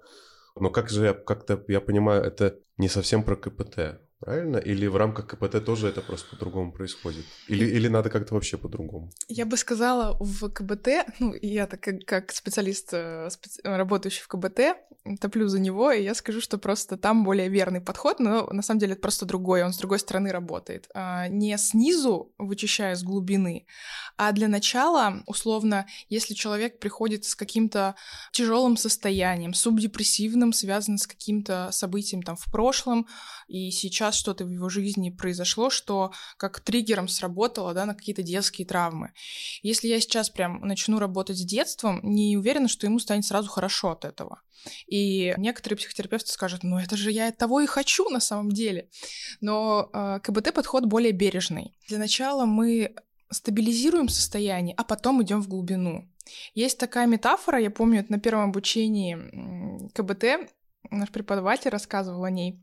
[0.56, 4.00] Но как же я как-то, я понимаю, это не совсем про КПТ.
[4.20, 4.58] Правильно?
[4.58, 7.26] Или в рамках КПТ тоже это просто по-другому происходит?
[7.48, 9.12] Или, или надо как-то вообще по-другому?
[9.28, 10.88] Я бы сказала, в КБТ,
[11.20, 13.62] ну, я так как, как специалист, специ...
[13.64, 14.60] работающий в КБТ,
[15.22, 18.80] топлю за него, и я скажу, что просто там более верный подход, но на самом
[18.80, 20.90] деле это просто другой, он с другой стороны работает.
[20.94, 23.66] А, не снизу, вычищая с глубины,
[24.18, 27.96] а для начала, условно, если человек приходит с каким-то
[28.32, 33.08] тяжелым состоянием, субдепрессивным, связанным с каким-то событием там в прошлом,
[33.48, 38.24] и сейчас сейчас что-то в его жизни произошло, что как триггером сработало, да, на какие-то
[38.24, 39.12] детские травмы.
[39.62, 43.92] Если я сейчас прям начну работать с детством, не уверена, что ему станет сразу хорошо
[43.92, 44.42] от этого.
[44.88, 48.90] И некоторые психотерапевты скажут, ну это же я того и хочу на самом деле.
[49.42, 51.78] Но э, КБТ-подход более бережный.
[51.88, 52.96] Для начала мы
[53.30, 56.10] стабилизируем состояние, а потом идем в глубину.
[56.54, 60.52] Есть такая метафора, я помню, на первом обучении КБТ
[60.90, 62.62] наш преподаватель рассказывал о ней.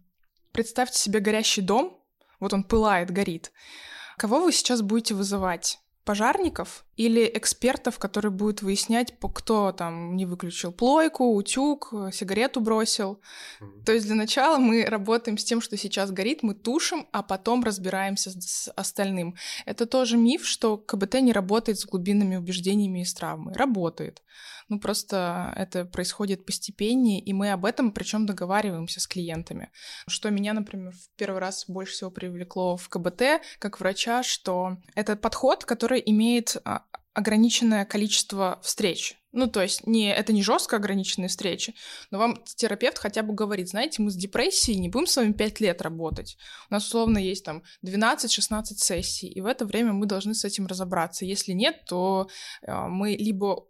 [0.55, 2.01] Представьте себе горящий дом,
[2.41, 3.53] вот он пылает, горит.
[4.17, 5.81] Кого вы сейчас будете вызывать?
[6.05, 13.21] пожарников или экспертов, которые будут выяснять, кто там не выключил плойку, утюг, сигарету бросил.
[13.61, 13.85] Mm-hmm.
[13.85, 17.65] То есть для начала мы работаем с тем, что сейчас горит, мы тушим, а потом
[17.65, 19.35] разбираемся с остальным.
[19.67, 23.55] Это тоже миф, что КБТ не работает с глубинными убеждениями и с травмой.
[23.55, 24.23] Работает.
[24.69, 29.71] Ну, просто это происходит постепеннее, и мы об этом причем договариваемся с клиентами.
[30.09, 35.17] Что меня, например, в первый раз больше всего привлекло в КБТ как врача, что это
[35.17, 36.84] подход, который имеет а,
[37.15, 39.17] ограниченное количество встреч.
[39.33, 41.75] Ну, то есть не, это не жестко ограниченные встречи,
[42.11, 45.61] но вам терапевт хотя бы говорит, знаете, мы с депрессией не будем с вами 5
[45.61, 46.37] лет работать.
[46.71, 50.67] У нас условно есть там 12-16 сессий, и в это время мы должны с этим
[50.67, 51.25] разобраться.
[51.25, 52.29] Если нет, то
[52.63, 53.67] э, мы либо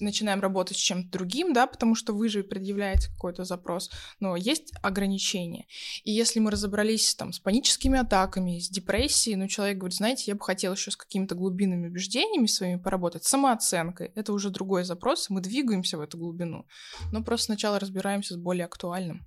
[0.00, 4.72] начинаем работать с чем-то другим, да, потому что вы же предъявляете какой-то запрос, но есть
[4.82, 5.66] ограничения.
[6.04, 10.34] И если мы разобрались там с паническими атаками, с депрессией, ну, человек говорит, знаете, я
[10.34, 15.40] бы хотел еще с какими-то глубинными убеждениями своими поработать, самооценкой, это уже другой запрос, мы
[15.40, 16.66] двигаемся в эту глубину,
[17.12, 19.24] но просто сначала разбираемся с более актуальным.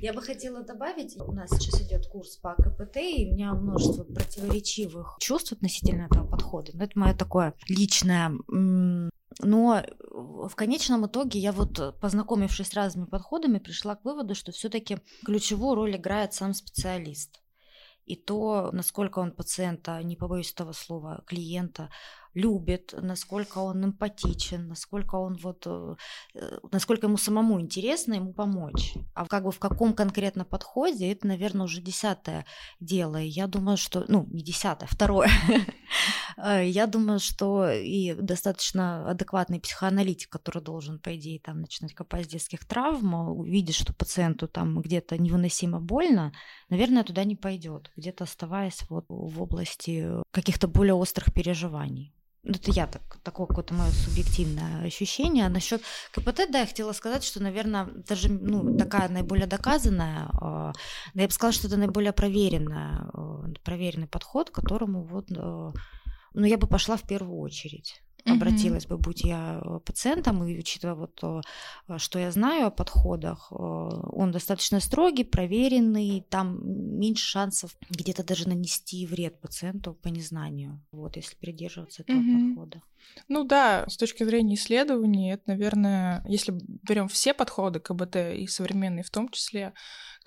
[0.00, 4.04] Я бы хотела добавить, у нас сейчас идет курс по КПТ, и у меня множество
[4.04, 6.72] противоречивых чувств относительно этого подхода.
[6.74, 8.32] Но это мое такое личное
[9.42, 14.98] но в конечном итоге я вот, познакомившись с разными подходами, пришла к выводу, что все-таки
[15.24, 17.40] ключевую роль играет сам специалист.
[18.06, 21.90] И то, насколько он пациента, не побоюсь этого слова, клиента,
[22.34, 25.96] любит, насколько он эмпатичен, насколько он вот, э,
[26.34, 28.94] э, насколько ему самому интересно ему помочь.
[29.14, 32.46] А как бы в каком конкретно подходе, это, наверное, уже десятое
[32.78, 33.20] дело.
[33.20, 35.30] И я думаю, что, ну, не десятое, второе.
[36.36, 42.26] Э, я думаю, что и достаточно адекватный психоаналитик, который должен, по идее, там начинать копать
[42.26, 46.32] с детских травм, увидит, что пациенту там где-то невыносимо больно,
[46.68, 52.14] наверное, туда не пойдет, где-то оставаясь вот в области каких-то более острых переживаний.
[52.42, 55.44] Ну, это я так, такое какое-то мое субъективное ощущение.
[55.44, 60.72] А насчет КПТ, да, я хотела сказать, что, наверное, даже ну, такая наиболее доказанная, э,
[61.14, 65.72] я бы сказала, что это наиболее проверенная, э, проверенный подход, которому вот, э,
[66.32, 68.32] ну, я бы пошла в первую очередь mm-hmm.
[68.32, 71.42] обратилась бы, будь я э, пациентом, и учитывая вот то,
[71.88, 76.60] э, что я знаю о подходах, э, он достаточно строгий, проверенный, там
[76.98, 82.48] меньше шансов где-то даже нанести вред пациенту по незнанию, вот, если придерживаться этого mm-hmm.
[82.48, 82.82] подхода.
[83.28, 89.02] Ну да, с точки зрения исследований, это, наверное, если берем все подходы КБТ и современные
[89.02, 89.72] в том числе,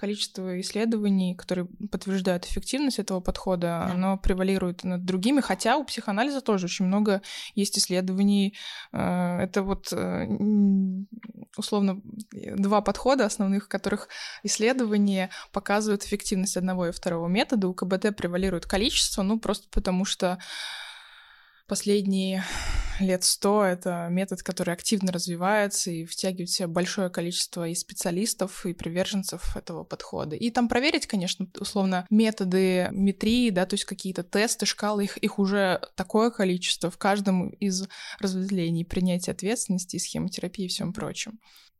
[0.03, 3.93] количество исследований, которые подтверждают эффективность этого подхода, да.
[3.93, 7.21] оно превалирует над другими, хотя у психоанализа тоже очень много
[7.55, 8.53] есть исследований.
[8.91, 10.27] Э, это вот э,
[11.55, 12.01] условно
[12.33, 14.09] два подхода основных, в которых
[14.43, 17.69] исследования показывают эффективность одного и второго метода.
[17.69, 20.37] У КБТ превалирует количество, ну просто потому что
[21.73, 22.43] последние
[22.99, 28.67] лет сто это метод, который активно развивается и втягивает в себя большое количество и специалистов,
[28.67, 30.35] и приверженцев этого подхода.
[30.35, 35.39] И там проверить, конечно, условно, методы метрии, да, то есть какие-то тесты, шкалы, их, их
[35.39, 37.87] уже такое количество в каждом из
[38.19, 41.39] разветвлений принятия ответственности, схемотерапии и всем прочем.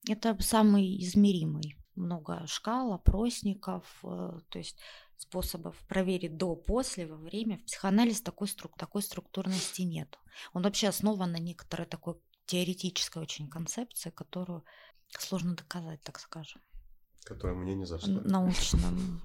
[0.10, 4.80] Это самый измеримый много шкал, опросников, э, то есть
[5.24, 7.58] способов проверить до, после, во время.
[7.58, 10.18] В психоанализе такой, струк, такой структурности нет.
[10.54, 14.64] Он вообще основан на некоторой такой теоретической очень концепции, которую
[15.20, 16.62] сложно доказать, так скажем.
[17.24, 18.22] Которая мне не зашла.
[18.22, 19.22] Научном.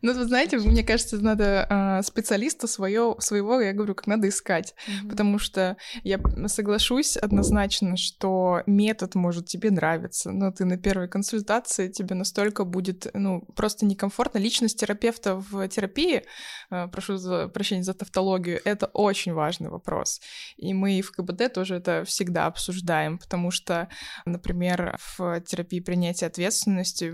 [0.00, 4.74] Ну, вы знаете, мне кажется, надо а, специалиста свое, своего, я говорю, как надо искать.
[4.86, 5.08] Mm-hmm.
[5.10, 11.88] Потому что я соглашусь однозначно, что метод может тебе нравиться, но ты на первой консультации
[11.88, 14.38] тебе настолько будет, ну, просто некомфортно.
[14.38, 16.24] Личность терапевта в терапии,
[16.70, 20.20] а, прошу за, прощения за тавтологию, это очень важный вопрос.
[20.56, 23.88] И мы в КБД тоже это всегда обсуждаем, потому что,
[24.24, 27.12] например, в терапии принятия ответственности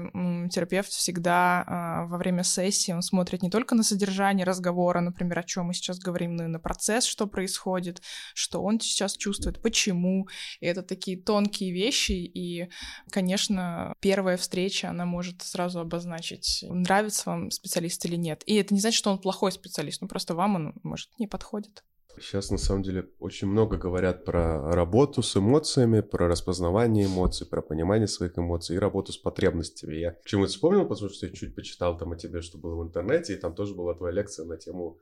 [0.51, 5.39] терапевт всегда а, во время сессии процессе, он смотрит не только на содержание разговора, например,
[5.39, 8.03] о чем мы сейчас говорим, но и на процесс, что происходит,
[8.35, 10.29] что он сейчас чувствует, почему.
[10.61, 12.69] И это такие тонкие вещи, и,
[13.11, 18.43] конечно, первая встреча, она может сразу обозначить, нравится вам специалист или нет.
[18.47, 21.85] И это не значит, что он плохой специалист, ну просто вам он, может, не подходит.
[22.19, 27.63] Сейчас, на самом деле, очень много говорят про работу с эмоциями, про распознавание эмоций, про
[27.63, 29.97] понимание своих эмоций и работу с потребностями.
[29.97, 33.35] Я почему-то вспомнил, потому что я чуть почитал там о тебе, что было в интернете,
[33.35, 34.99] и там тоже была твоя лекция на тему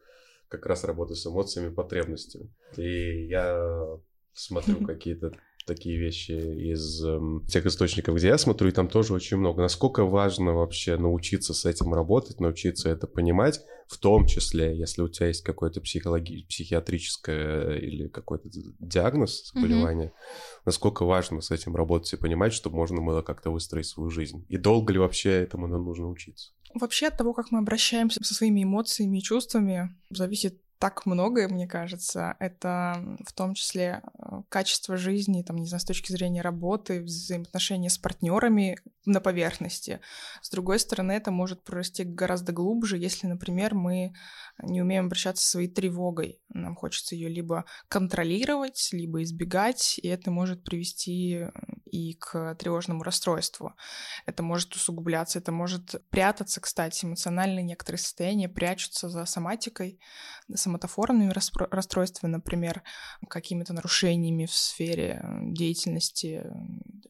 [0.48, 2.50] как раз работы с эмоциями и потребностями.
[2.76, 3.98] И я
[4.34, 5.32] смотрю какие-то
[5.66, 9.62] такие вещи из э, тех источников, где я смотрю, и там тоже очень много.
[9.62, 15.08] Насколько важно вообще научиться с этим работать, научиться это понимать, в том числе, если у
[15.08, 18.48] тебя есть какое-то психологи- психиатрическое или какой-то
[18.78, 20.62] диагноз, заболевание, mm-hmm.
[20.64, 24.46] насколько важно с этим работать и понимать, чтобы можно было как-то выстроить свою жизнь.
[24.48, 26.52] И долго ли вообще этому нужно учиться?
[26.74, 31.68] Вообще от того, как мы обращаемся со своими эмоциями и чувствами, зависит так многое, мне
[31.68, 32.34] кажется.
[32.40, 37.88] Это в том числе э, качество жизни, там, не знаю, с точки зрения работы, взаимоотношения
[37.88, 40.00] с партнерами на поверхности.
[40.40, 44.12] С другой стороны, это может прорасти гораздо глубже, если, например, мы
[44.60, 46.40] не умеем обращаться со своей тревогой.
[46.48, 51.46] Нам хочется ее либо контролировать, либо избегать, и это может привести
[51.86, 53.74] и к тревожному расстройству.
[54.26, 60.00] Это может усугубляться, это может прятаться, кстати, эмоциональные некоторые состояния прячутся за соматикой,
[60.72, 61.32] соматоформными
[61.70, 62.82] расстройствами, например,
[63.28, 66.44] какими-то нарушениями в сфере деятельности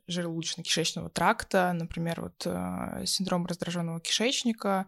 [0.08, 4.86] желудочно-кишечного тракта, например, вот э, синдром раздраженного кишечника,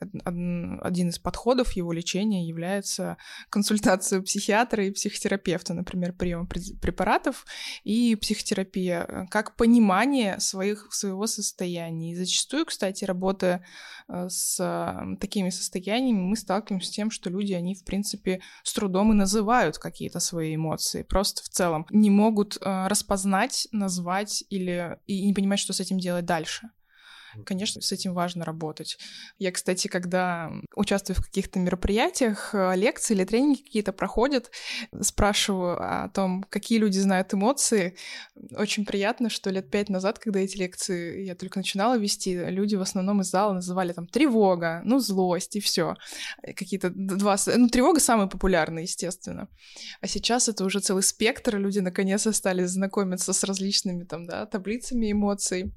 [0.00, 3.16] один из подходов его лечения является
[3.50, 7.44] консультация психиатра и психотерапевта, например, прием препаратов
[7.84, 12.12] и психотерапия, как понимание своих, своего состояния.
[12.12, 13.64] И зачастую, кстати, работая
[14.08, 14.56] э, с
[15.20, 19.78] такими состояниями, мы сталкиваемся с тем, что люди, они, в принципе, с трудом и называют
[19.78, 25.58] какие-то свои эмоции, просто в целом не могут э, распознать, назвать или и не понимать,
[25.58, 26.70] что с этим делать дальше.
[27.44, 28.98] Конечно, с этим важно работать.
[29.38, 34.50] Я, кстати, когда участвую в каких-то мероприятиях, э, лекции или тренинги какие-то проходят,
[35.00, 37.96] спрашиваю о том, какие люди знают эмоции.
[38.56, 42.82] Очень приятно, что лет пять назад, когда эти лекции я только начинала вести, люди в
[42.82, 45.96] основном из зала называли там тревога, ну, злость и все.
[46.42, 47.36] Какие-то два...
[47.56, 49.48] Ну, тревога самая популярная, естественно.
[50.00, 55.12] А сейчас это уже целый спектр, люди наконец-то стали знакомиться с различными там, да, таблицами
[55.12, 55.72] эмоций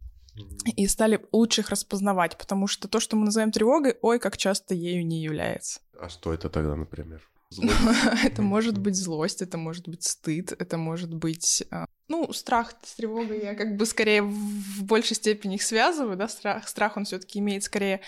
[0.76, 4.74] и стали лучше их распознавать, потому что то, что мы называем тревогой, ой, как часто
[4.74, 5.80] ею не является.
[6.00, 7.22] А что это тогда, например?
[8.24, 11.64] Это может быть злость, это может быть стыд, это может быть...
[11.72, 16.28] А, ну, страх с тревогой я как бы скорее в большей степени их связываю, да,
[16.28, 18.02] страх, страх он все таки имеет скорее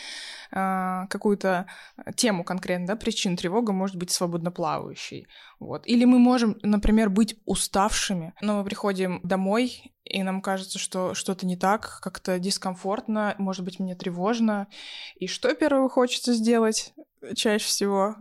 [0.51, 1.67] э, какую-то
[2.15, 3.37] тему конкретно, да, причин.
[3.37, 5.27] Тревога может быть свободно плавающей,
[5.59, 5.87] вот.
[5.87, 11.47] Или мы можем, например, быть уставшими, но мы приходим домой и нам кажется, что что-то
[11.47, 14.67] не так, как-то дискомфортно, может быть, мне тревожно.
[15.15, 16.93] И что первое хочется сделать
[17.33, 18.15] чаще всего?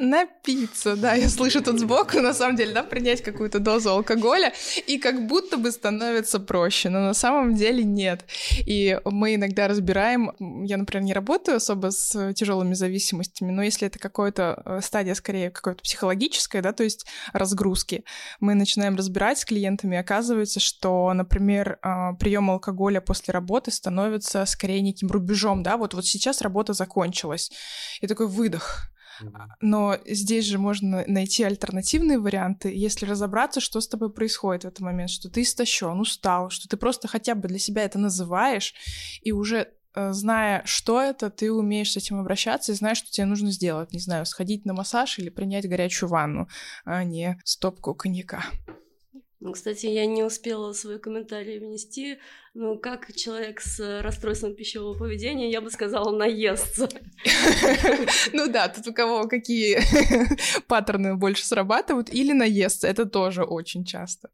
[0.00, 4.52] Напиться, да, я слышу тут сбоку, на самом деле, да, принять какую-то дозу алкоголя,
[4.86, 8.24] и как будто бы становится проще, но на самом деле нет.
[8.64, 10.30] И мы иногда разбираем,
[10.64, 15.50] я, например, не работаю особо с тяжелыми зависимостями, но если это какая-то э, стадия, скорее,
[15.50, 18.04] какой-то психологическая, да, то есть разгрузки,
[18.38, 24.80] мы начинаем разбирать с клиентами, оказывается, что, например, а, прием алкоголя после работы становится скорее
[24.80, 27.50] неким рубежом, да, вот, вот сейчас работа закончилась,
[28.00, 28.88] и такой выдох,
[29.60, 34.80] но здесь же можно найти альтернативные варианты, если разобраться, что с тобой происходит в этот
[34.80, 38.74] момент, что ты истощен, устал, что ты просто хотя бы для себя это называешь,
[39.22, 43.26] и уже э, зная, что это, ты умеешь с этим обращаться и знаешь, что тебе
[43.26, 43.92] нужно сделать.
[43.92, 46.48] Не знаю, сходить на массаж или принять горячую ванну,
[46.84, 48.44] а не стопку коньяка.
[49.40, 52.18] Ну, кстати, я не успела свой комментарий внести.
[52.54, 56.88] Ну, как человек с расстройством пищевого поведения, я бы сказала, наестся.
[58.32, 59.80] Ну да, тут у кого какие
[60.66, 64.30] паттерны больше срабатывают, или наестся, это тоже очень часто.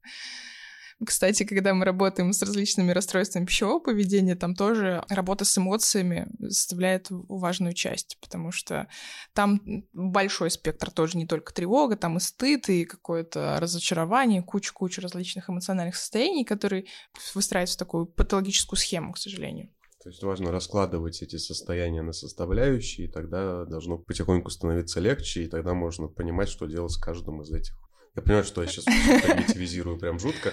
[1.04, 7.06] Кстати, когда мы работаем с различными расстройствами пищевого поведения, там тоже работа с эмоциями составляет
[7.10, 8.88] важную часть, потому что
[9.32, 9.60] там
[9.92, 15.96] большой спектр тоже не только тревога, там и стыд, и какое-то разочарование, куча-куча различных эмоциональных
[15.96, 16.86] состояний, которые
[17.34, 19.70] выстраиваются в такую патологическую схему, к сожалению.
[20.04, 25.48] То есть важно раскладывать эти состояния на составляющие, и тогда должно потихоньку становиться легче, и
[25.48, 27.74] тогда можно понимать, что делать с каждым из этих.
[28.14, 30.52] Я понимаю, что я сейчас примитивизирую прям жутко,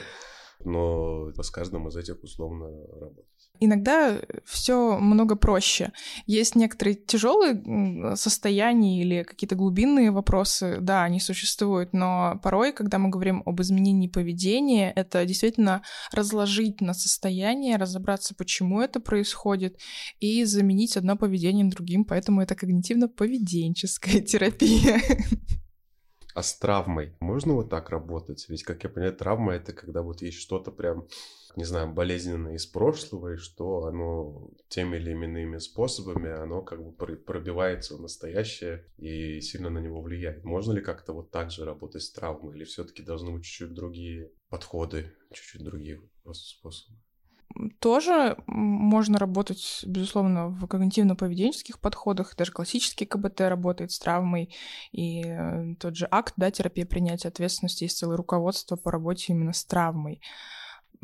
[0.66, 2.68] но с каждым из этих условно
[3.00, 3.26] работать.
[3.60, 5.92] Иногда все много проще.
[6.26, 13.10] Есть некоторые тяжелые состояния или какие-то глубинные вопросы, да, они существуют, но порой, когда мы
[13.10, 19.78] говорим об изменении поведения, это действительно разложить на состояние, разобраться, почему это происходит,
[20.20, 25.02] и заменить одно поведение другим, поэтому это когнитивно-поведенческая терапия.
[26.34, 28.46] А с травмой можно вот так работать?
[28.50, 31.08] Ведь, как я понимаю, травма— это когда вот есть что-то прям
[31.56, 36.92] не знаю, болезненное из прошлого, и что оно теми или иными способами, оно как бы
[36.92, 40.44] пробивается в настоящее и сильно на него влияет.
[40.44, 44.32] Можно ли как-то вот так же работать с травмой, или все-таки должны быть чуть-чуть другие
[44.50, 46.02] подходы, чуть-чуть другие
[46.32, 46.98] способы?
[47.80, 52.36] Тоже можно работать, безусловно, в когнитивно-поведенческих подходах.
[52.36, 54.54] Даже классический КБТ работает с травмой.
[54.92, 59.54] И э, тот же акт, да, терапия принятия ответственности, есть целое руководство по работе именно
[59.54, 60.22] с травмой.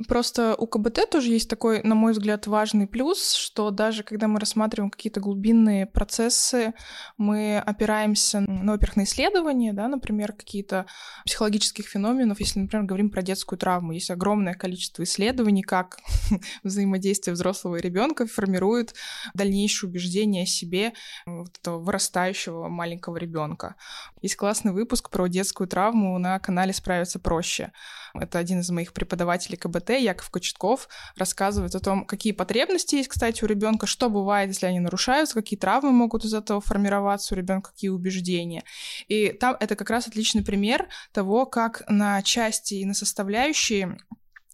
[0.08, 4.39] Просто у КБТ тоже есть такой, на мой взгляд, важный плюс, что даже когда мы
[4.39, 6.74] рассматриваем какие-то глубинные процессы,
[7.18, 10.86] мы опираемся, ну, во-первых, на исследования, да, например, какие-то
[11.26, 12.39] психологических феноменов.
[12.39, 15.98] Если, например, говорим про детскую травму, есть огромное количество исследований, как
[16.64, 18.93] взаимодействие взрослого и ребенка формирует
[19.34, 20.93] дальнейшее убеждение о себе
[21.26, 23.76] вот этого вырастающего маленького ребенка.
[24.22, 27.72] Есть классный выпуск про детскую травму на канале «Справиться проще».
[28.20, 33.43] Это один из моих преподавателей КБТ, Яков Кочетков, рассказывает о том, какие потребности есть, кстати,
[33.43, 37.72] у ребенка, что бывает, если они нарушаются, какие травмы могут из этого формироваться у ребенка,
[37.72, 38.63] какие убеждения.
[39.07, 43.97] И там это как раз отличный пример того, как на части и на составляющие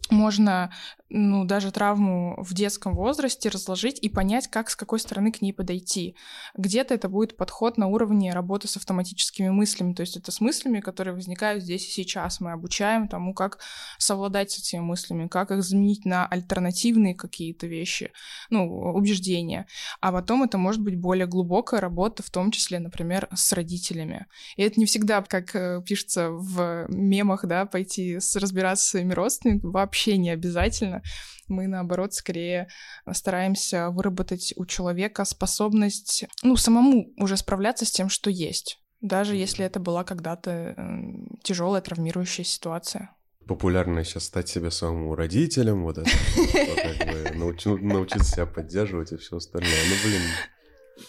[0.09, 0.73] можно
[1.15, 5.53] ну, даже травму в детском возрасте разложить и понять, как с какой стороны к ней
[5.53, 6.15] подойти.
[6.57, 10.79] Где-то это будет подход на уровне работы с автоматическими мыслями, то есть это с мыслями,
[10.79, 12.39] которые возникают здесь и сейчас.
[12.39, 13.59] Мы обучаем тому, как
[13.99, 18.11] совладать с этими мыслями, как их заменить на альтернативные какие-то вещи,
[18.49, 19.67] ну, убеждения.
[20.01, 24.25] А потом это может быть более глубокая работа, в том числе, например, с родителями.
[24.55, 29.71] И это не всегда, как э, пишется в мемах, да, пойти разбираться с своими родственниками,
[29.71, 31.02] вообще не обязательно
[31.47, 32.67] мы, наоборот, скорее
[33.11, 39.65] стараемся выработать у человека способность, ну, самому уже справляться с тем, что есть, даже если
[39.65, 40.75] это была когда-то
[41.43, 43.15] тяжелая травмирующая ситуация.
[43.45, 46.09] Популярно сейчас стать себе самому родителем, вот это,
[46.75, 47.31] как бы,
[47.81, 49.83] научиться себя поддерживать и все остальное.
[49.89, 50.21] Ну, блин,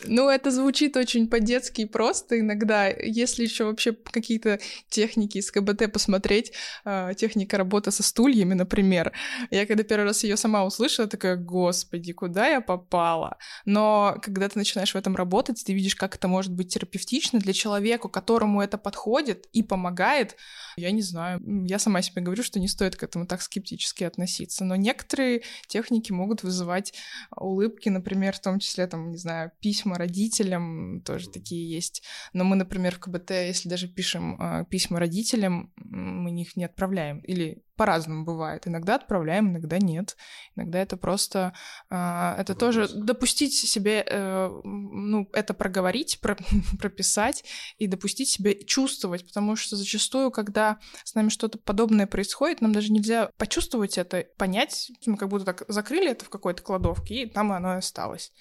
[0.07, 2.89] ну, это звучит очень по-детски и просто иногда.
[2.89, 4.59] Если еще вообще какие-то
[4.89, 6.53] техники из КБТ посмотреть,
[6.85, 9.13] э, техника работы со стульями, например.
[9.51, 13.37] Я когда первый раз ее сама услышала, такая, господи, куда я попала?
[13.67, 17.53] Но когда ты начинаешь в этом работать, ты видишь, как это может быть терапевтично для
[17.53, 20.37] человека, которому это подходит и помогает.
[20.77, 24.65] Я не знаю, я сама себе говорю, что не стоит к этому так скептически относиться.
[24.65, 26.95] Но некоторые техники могут вызывать
[27.37, 32.03] улыбки, например, в том числе, там, не знаю, письма родителям тоже такие есть.
[32.33, 37.21] Но мы, например, в КБТ, если даже пишем э, письма родителям, мы их не отправляем.
[37.21, 38.67] Или по-разному бывает.
[38.67, 40.17] Иногда отправляем, иногда нет.
[40.57, 41.55] Иногда это просто...
[41.91, 46.37] Э, это тоже допустить себе, э, ну, это проговорить, про,
[46.79, 47.45] прописать
[47.79, 52.93] и допустить себе чувствовать, потому что зачастую, когда с нами что-то подобное происходит, нам даже
[52.93, 54.91] нельзя почувствовать это, понять.
[55.07, 58.33] Мы как будто так закрыли это в какой-то кладовке, и там оно и осталось.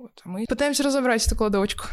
[0.00, 1.84] Вот, а мы пытаемся разобрать эту кладовочку.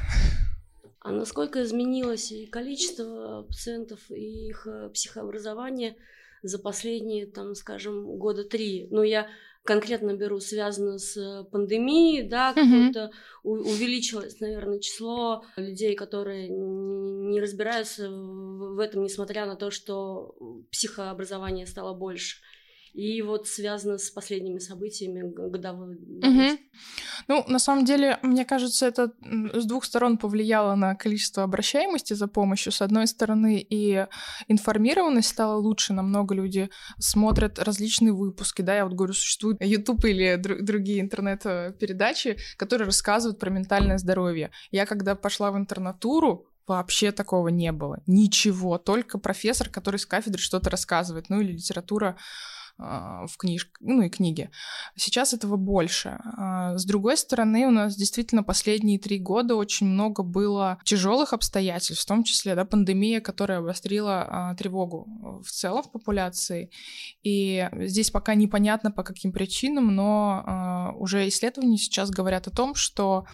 [1.01, 5.97] А насколько изменилось и количество пациентов, и их э, психообразование
[6.41, 8.87] за последние, там, скажем, года три?
[8.91, 9.27] Ну, я
[9.65, 13.11] конкретно беру связано с пандемией, да, какое-то
[13.43, 20.33] увеличилось, наверное, число людей, которые не разбираются в этом, несмотря на то, что
[20.71, 22.37] психообразование стало больше
[22.97, 25.97] и вот связано с последними событиями годовой.
[25.97, 26.57] Угу.
[27.27, 29.11] Ну, на самом деле, мне кажется, это
[29.53, 32.71] с двух сторон повлияло на количество обращаемости за помощью.
[32.71, 34.07] С одной стороны, и
[34.47, 40.35] информированность стала лучше, намного люди смотрят различные выпуски, да, я вот говорю, существует YouTube или
[40.35, 44.49] др- другие интернет-передачи, которые рассказывают про ментальное здоровье.
[44.71, 48.03] Я когда пошла в интернатуру, Вообще такого не было.
[48.07, 48.77] Ничего.
[48.77, 51.29] Только профессор, который с кафедры что-то рассказывает.
[51.29, 52.17] Ну или литература
[52.77, 54.51] в книжке, ну и книге.
[54.95, 56.19] Сейчас этого больше.
[56.37, 62.03] А, с другой стороны, у нас действительно последние три года очень много было тяжелых обстоятельств,
[62.03, 66.69] в том числе да, пандемия, которая обострила а, тревогу в целом в популяции.
[67.23, 73.25] И здесь пока непонятно по каким причинам, но уже исследования сейчас говорят о том, что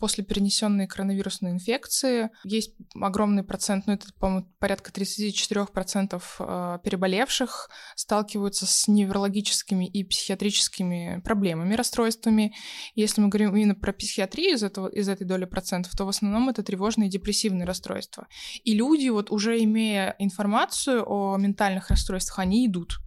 [0.00, 8.66] после перенесенной коронавирусной инфекции есть огромный процент, ну это, по-моему, порядка 34% э, переболевших сталкиваются
[8.66, 12.54] с неврологическими и психиатрическими проблемами, расстройствами.
[12.94, 16.48] Если мы говорим именно про психиатрию из, этого, из этой доли процентов, то в основном
[16.48, 18.26] это тревожные и депрессивные расстройства.
[18.64, 23.00] И люди, вот уже имея информацию о ментальных расстройствах, они идут.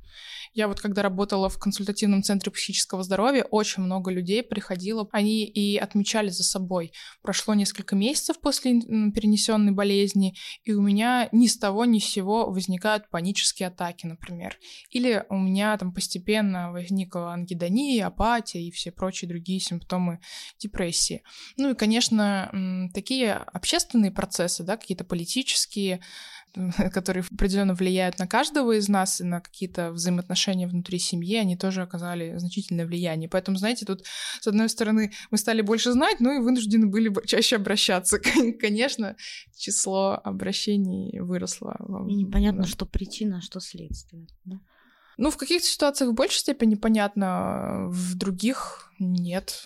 [0.54, 5.78] Я вот когда работала в консультативном центре психического здоровья, очень много людей приходило, они и
[5.78, 6.94] отмечали за собой.
[7.24, 12.52] Прошло несколько месяцев после перенесенной болезни, и у меня ни с того ни с сего
[12.52, 14.58] возникают панические атаки, например.
[14.92, 20.20] Или у меня там постепенно возникла ангидония, апатия и все прочие другие симптомы
[20.60, 21.24] депрессии.
[21.58, 26.02] Ну и, конечно, такие общественные процессы, да, какие-то политические,
[26.94, 31.82] которые определенно влияют на каждого из нас и на какие-то взаимоотношения внутри семьи, они тоже
[31.82, 33.30] оказали значительное влияние.
[33.30, 34.04] Поэтому, знаете, тут,
[34.40, 38.20] с одной стороны, мы стали больше знать, но и вынуждены были чаще обращаться.
[38.60, 39.16] Конечно,
[39.58, 41.78] число обращений выросло.
[42.08, 44.28] И непонятно, что причина, что следствие.
[44.46, 44.60] Да?
[45.18, 49.64] Ну, в каких-то ситуациях в большей степени понятно, в других нет.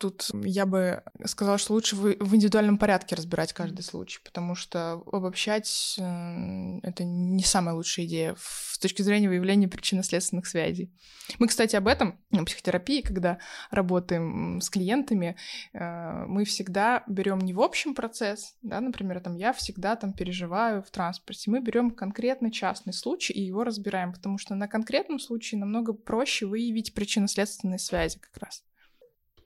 [0.00, 5.96] Тут я бы сказала, что лучше в, индивидуальном порядке разбирать каждый случай, потому что обобщать
[5.98, 10.90] э, это не самая лучшая идея с точки зрения выявления причинно-следственных связей.
[11.38, 13.40] Мы, кстати, об этом в психотерапии, когда
[13.70, 15.36] работаем с клиентами,
[15.74, 20.82] э, мы всегда берем не в общем процесс, да, например, там я всегда там переживаю
[20.82, 25.60] в транспорте, мы берем конкретный частный случай и его разбираем, потому что на конкретном случае
[25.60, 28.64] намного проще выявить причинно-следственные связи как раз.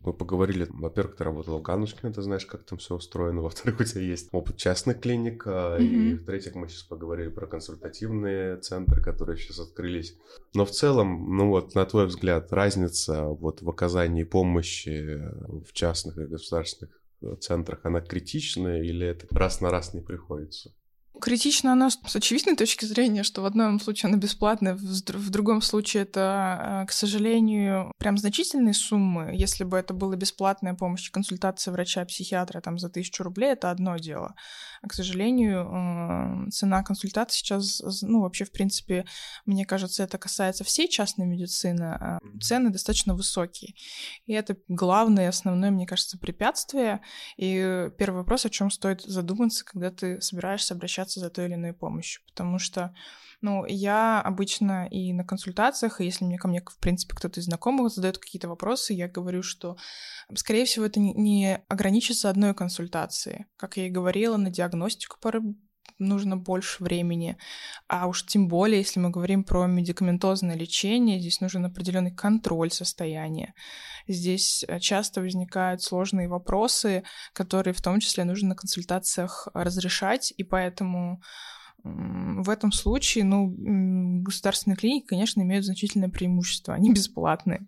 [0.05, 3.85] Мы поговорили, во-первых, ты работала в Ганушкино, ты знаешь, как там все устроено, во-вторых, у
[3.85, 5.83] тебя есть опыт частных клиник, mm-hmm.
[5.83, 10.17] и в-третьих, мы сейчас поговорили про консультативные центры, которые сейчас открылись.
[10.55, 15.21] Но в целом, ну вот, на твой взгляд, разница вот в оказании помощи
[15.67, 16.91] в частных и государственных
[17.41, 20.73] центрах, она критичная или это раз на раз не приходится?
[21.21, 26.03] Критично оно с очевидной точки зрения, что в одном случае оно бесплатное, в другом случае
[26.03, 29.31] это, э, к сожалению, прям значительные суммы.
[29.33, 34.35] Если бы это была бесплатная помощь, консультация врача-психиатра там за тысячу рублей, это одно дело.
[34.85, 39.05] А, к сожалению, э, цена консультации сейчас, ну, вообще, в принципе,
[39.47, 43.74] мне кажется, это касается всей частной медицины, а цены достаточно высокие.
[44.26, 47.01] И это главное, основное, мне кажется, препятствие.
[47.37, 51.72] И первый вопрос, о чем стоит задуматься, когда ты собираешься обращаться за той или иной
[51.72, 52.95] помощью, потому что,
[53.45, 57.45] ну, я обычно и на консультациях, и если мне ко мне, в принципе, кто-то из
[57.45, 59.77] знакомых задает какие-то вопросы, я говорю, что,
[60.35, 63.45] скорее всего, это не ограничится одной консультацией.
[63.59, 65.43] Как я и говорила, на диагностику порой
[65.99, 67.37] нужно больше времени.
[67.87, 73.53] А уж тем более, если мы говорим про медикаментозное лечение, здесь нужен определенный контроль состояния.
[74.09, 80.45] Здесь э, часто возникают сложные вопросы, которые в том числе нужно на консультациях разрешать, и
[80.45, 81.21] поэтому
[81.85, 83.55] в этом случае, ну,
[84.22, 87.66] государственные клиники, конечно, имеют значительное преимущество, они бесплатные.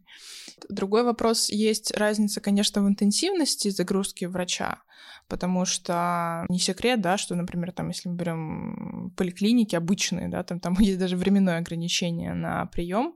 [0.70, 4.82] Другой вопрос, есть разница, конечно, в интенсивности загрузки врача,
[5.28, 10.60] потому что не секрет, да, что, например, там, если мы берем поликлиники обычные, да, там,
[10.60, 13.14] там есть даже временное ограничение на прием,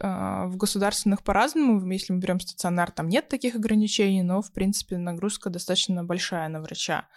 [0.00, 1.90] а, в государственных по-разному.
[1.90, 6.60] Если мы берем стационар, там нет таких ограничений, но, в принципе, нагрузка достаточно большая на
[6.60, 7.08] врача.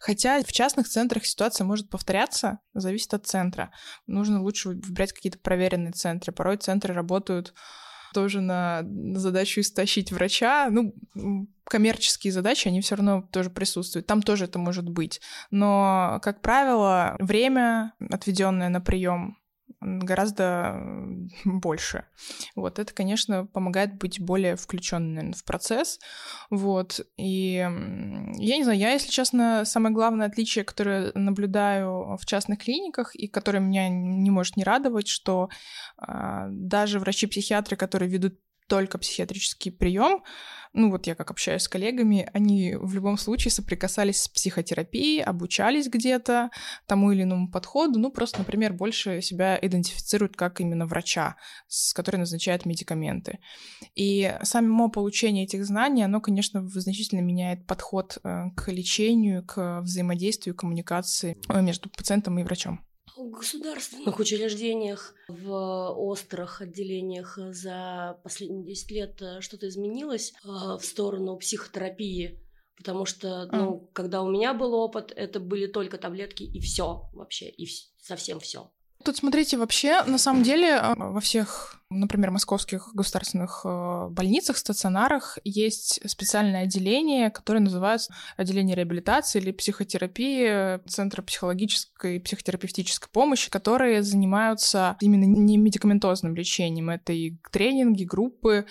[0.00, 3.70] Хотя в частных центрах ситуация может повторяться, зависит от центра.
[4.06, 6.32] Нужно лучше выбирать какие-то проверенные центры.
[6.32, 7.54] Порой центры работают
[8.12, 10.68] тоже на, на задачу истощить врача.
[10.70, 10.94] Ну,
[11.64, 14.06] коммерческие задачи, они все равно тоже присутствуют.
[14.06, 15.20] Там тоже это может быть.
[15.50, 19.39] Но, как правило, время, отведенное на прием,
[19.80, 20.80] гораздо
[21.44, 22.04] больше.
[22.54, 25.98] Вот это, конечно, помогает быть более включенным в процесс.
[26.50, 27.00] Вот.
[27.16, 33.14] И я не знаю, я, если честно, самое главное отличие, которое наблюдаю в частных клиниках
[33.14, 35.48] и которое меня не может не радовать, что
[36.00, 38.38] э, даже врачи-психиатры, которые ведут
[38.70, 40.22] только психиатрический прием,
[40.72, 45.88] ну вот я как общаюсь с коллегами, они в любом случае соприкасались с психотерапией, обучались
[45.88, 46.50] где-то
[46.86, 52.18] тому или иному подходу, ну просто, например, больше себя идентифицируют как именно врача, с который
[52.18, 53.40] назначает медикаменты.
[53.96, 60.54] И само получение этих знаний, оно, конечно, значительно меняет подход э, к лечению, к взаимодействию,
[60.54, 62.80] коммуникации э, между пациентом и врачом.
[63.20, 65.50] В государственных учреждениях, в
[65.90, 72.40] острых отделениях за последние 10 лет э, что-то изменилось э, в сторону психотерапии?
[72.78, 73.92] Потому что, ну, mm.
[73.92, 77.66] когда у меня был опыт, это были только таблетки и все вообще, и
[77.98, 78.70] совсем все.
[79.04, 85.38] Тут, смотрите, вообще, на самом деле, э, во всех например, московских государственных э, больницах, стационарах
[85.42, 94.04] есть специальное отделение, которое называется отделение реабилитации или психотерапии, Центра психологической и психотерапевтической помощи, которые
[94.04, 96.90] занимаются именно не медикаментозным лечением.
[96.90, 98.66] Это и тренинги, группы,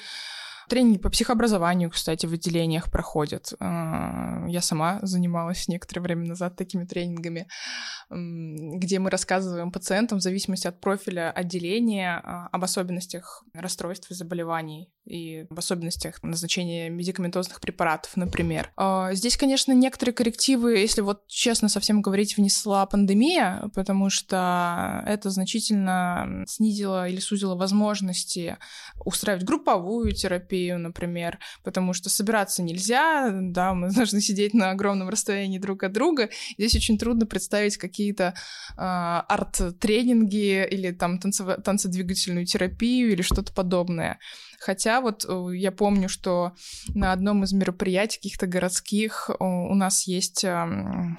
[0.69, 3.53] Тренинги по психообразованию, кстати, в отделениях проходят.
[3.59, 7.47] А, я сама занималась некоторое время назад такими тренингами,
[8.09, 14.91] где мы рассказываем пациентам в зависимости от профиля отделения а, об особенностях расстройств и заболеваний
[15.05, 18.71] и в особенностях назначения медикаментозных препаратов, например.
[18.77, 25.31] А, здесь, конечно, некоторые коррективы, если вот честно совсем говорить, внесла пандемия, потому что это
[25.31, 28.57] значительно снизило или сузило возможности
[29.03, 35.59] устраивать групповую терапию, например, потому что собираться нельзя, да, мы должны сидеть на огромном расстоянии
[35.59, 36.29] друг от друга.
[36.57, 38.33] Здесь очень трудно представить какие-то
[38.77, 44.19] э, арт-тренинги или там танцево- танцедвигательную терапию или что-то подобное.
[44.59, 46.53] Хотя вот э, я помню, что
[46.93, 50.45] на одном из мероприятий каких-то городских у нас есть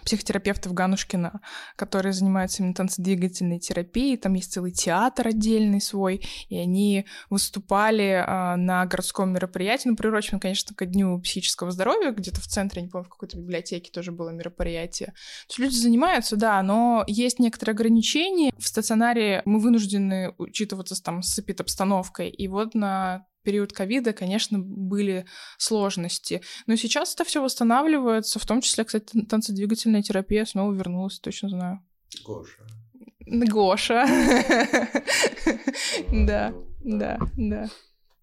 [0.05, 1.41] психотерапевты в Ганушкина,
[1.77, 4.17] которые занимаются именно танцедвигательной терапией.
[4.17, 10.41] Там есть целый театр отдельный свой, и они выступали а, на городском мероприятии, ну, приуроченном,
[10.41, 14.31] конечно, ко Дню психического здоровья, где-то в центре, не помню, в какой-то библиотеке тоже было
[14.31, 15.09] мероприятие.
[15.09, 18.53] То есть люди занимаются, да, но есть некоторые ограничения.
[18.59, 25.27] В стационаре мы вынуждены учитываться там с эпидобстановкой, и вот на период ковида, конечно, были
[25.59, 26.43] сложности.
[26.67, 31.81] Но сейчас это все восстанавливается, в том числе, кстати, танцедвигательная терапия снова вернулась, точно знаю.
[32.25, 32.67] Гоша.
[33.27, 34.07] Гоша.
[36.13, 37.69] Да, да, да.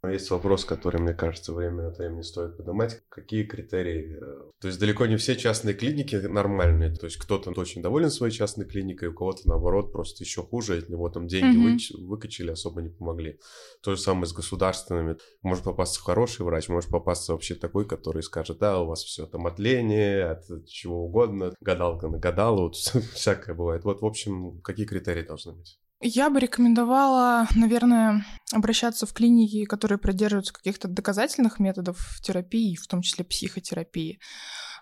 [0.04, 3.02] Есть вопрос, который, мне кажется, время от времени стоит поднимать.
[3.10, 4.18] Какие критерии?
[4.22, 6.96] Э, то есть далеко не все частные клиники нормальные.
[6.96, 10.78] То есть кто-то очень доволен своей частной клиникой, у кого-то, наоборот, просто еще хуже.
[10.78, 12.06] От него там деньги mm-hmm.
[12.06, 13.40] выкачали, особо не помогли.
[13.82, 15.18] То же самое с государственными.
[15.42, 19.48] Может попасться хороший врач, может попасться вообще такой, который скажет, да, у вас все там
[19.48, 22.76] от лени, от чего угодно, гадалка нагадала, вот
[23.14, 23.84] всякое бывает.
[23.84, 25.80] Вот, в общем, какие критерии должны быть?
[26.00, 28.24] Я бы рекомендовала, наверное,
[28.54, 34.20] обращаться в клиники, которые придерживаются каких-то доказательных методов терапии, в том числе психотерапии.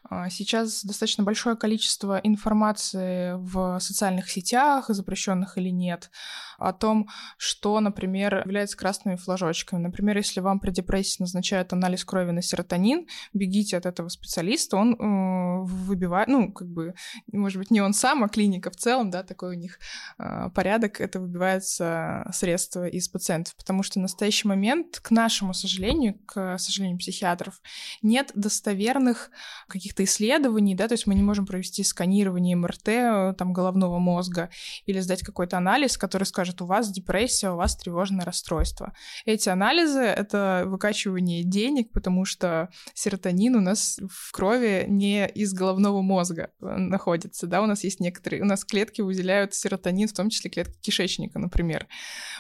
[0.10, 6.12] А, сейчас достаточно большое количество информации в социальных сетях, запрещенных или нет,
[6.58, 9.82] о том, что, например, является красными флажочками.
[9.82, 14.94] Например, если вам при депрессии назначают анализ крови на серотонин, бегите от этого специалиста, он
[14.94, 16.94] э, выбивает, ну, как бы,
[17.32, 19.80] может быть, не он сам, а клиника в целом, да, такой у них
[20.20, 26.20] э, порядок, это выбивается средства из пациентов, потому что в настоящий момент, к нашему сожалению,
[26.26, 27.60] к сожалению психиатров,
[28.02, 29.32] нет достоверных
[29.68, 34.00] каких каких-то исследований, да, то есть мы не можем провести сканирование МРТ э, там головного
[34.00, 34.50] мозга
[34.86, 38.94] или сдать какой-то анализ, который скажет, у вас депрессия, у вас тревожное расстройство.
[39.26, 46.02] Эти анализы— это выкачивание денег, потому что серотонин у нас в крови не из головного
[46.02, 50.30] мозга э, находится, да, у нас есть некоторые, у нас клетки выделяют серотонин, в том
[50.30, 51.88] числе клетки кишечника, например.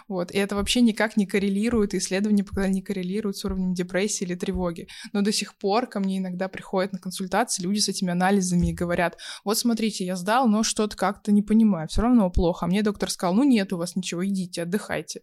[0.07, 4.35] Вот, и это вообще никак не коррелирует, исследования пока не коррелируют с уровнем депрессии или
[4.35, 4.87] тревоги.
[5.13, 8.67] Но до сих пор ко мне иногда приходят на консультацию консультации люди с этими анализами
[8.67, 12.65] и говорят, вот смотрите, я сдал, но что-то как-то не понимаю, все равно плохо.
[12.65, 15.21] А мне доктор сказал, ну нет у вас ничего, идите, отдыхайте.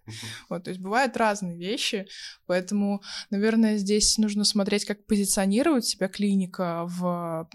[0.49, 2.07] Вот, то есть бывают разные вещи,
[2.47, 7.49] поэтому, наверное, здесь нужно смотреть, как позиционирует себя клиника в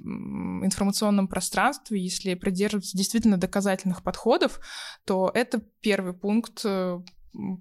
[0.64, 2.02] информационном пространстве.
[2.02, 4.60] Если придерживаться действительно доказательных подходов,
[5.06, 7.00] то это первый пункт э,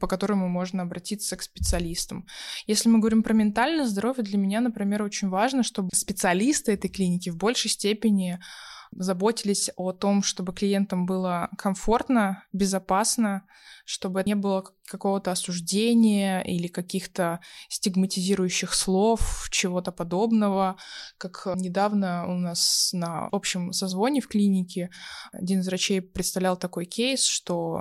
[0.00, 2.26] по которому можно обратиться к специалистам.
[2.66, 7.30] Если мы говорим про ментальное здоровье, для меня, например, очень важно, чтобы специалисты этой клиники
[7.30, 8.40] в большей степени
[8.92, 13.42] заботились о том, чтобы клиентам было комфортно, безопасно,
[13.86, 20.76] чтобы не было какого-то осуждения или каких-то стигматизирующих слов, чего-то подобного.
[21.18, 24.90] Как недавно у нас на общем созвоне в клинике
[25.32, 27.76] один из врачей представлял такой кейс, что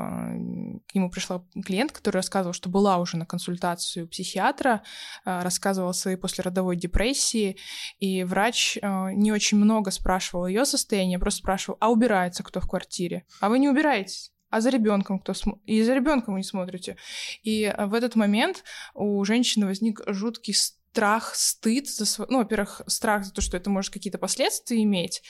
[0.88, 4.84] к нему пришла клиент, который рассказывал, что была уже на консультацию психиатра,
[5.26, 7.58] а, рассказывала о своей послеродовой депрессии,
[8.00, 12.68] и врач а, не очень много спрашивал ее состояние, просто спрашивал, а убирается кто в
[12.68, 13.26] квартире?
[13.42, 14.35] А вы не убираетесь?
[14.56, 15.60] А за ребенком кто см...
[15.66, 16.96] и за ребенком вы не смотрите.
[17.44, 20.54] И э, в этот момент у женщины возник жуткий
[20.96, 22.26] страх, стыд за свой...
[22.30, 25.24] Ну, во-первых, страх за то, что это может какие-то последствия иметь.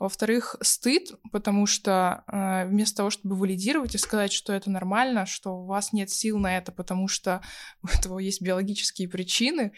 [0.00, 5.58] Во-вторых, стыд, потому что э, вместо того, чтобы валидировать и сказать, что это нормально, что
[5.58, 7.40] у вас нет сил на это, потому что
[7.82, 9.72] у этого есть биологические причины,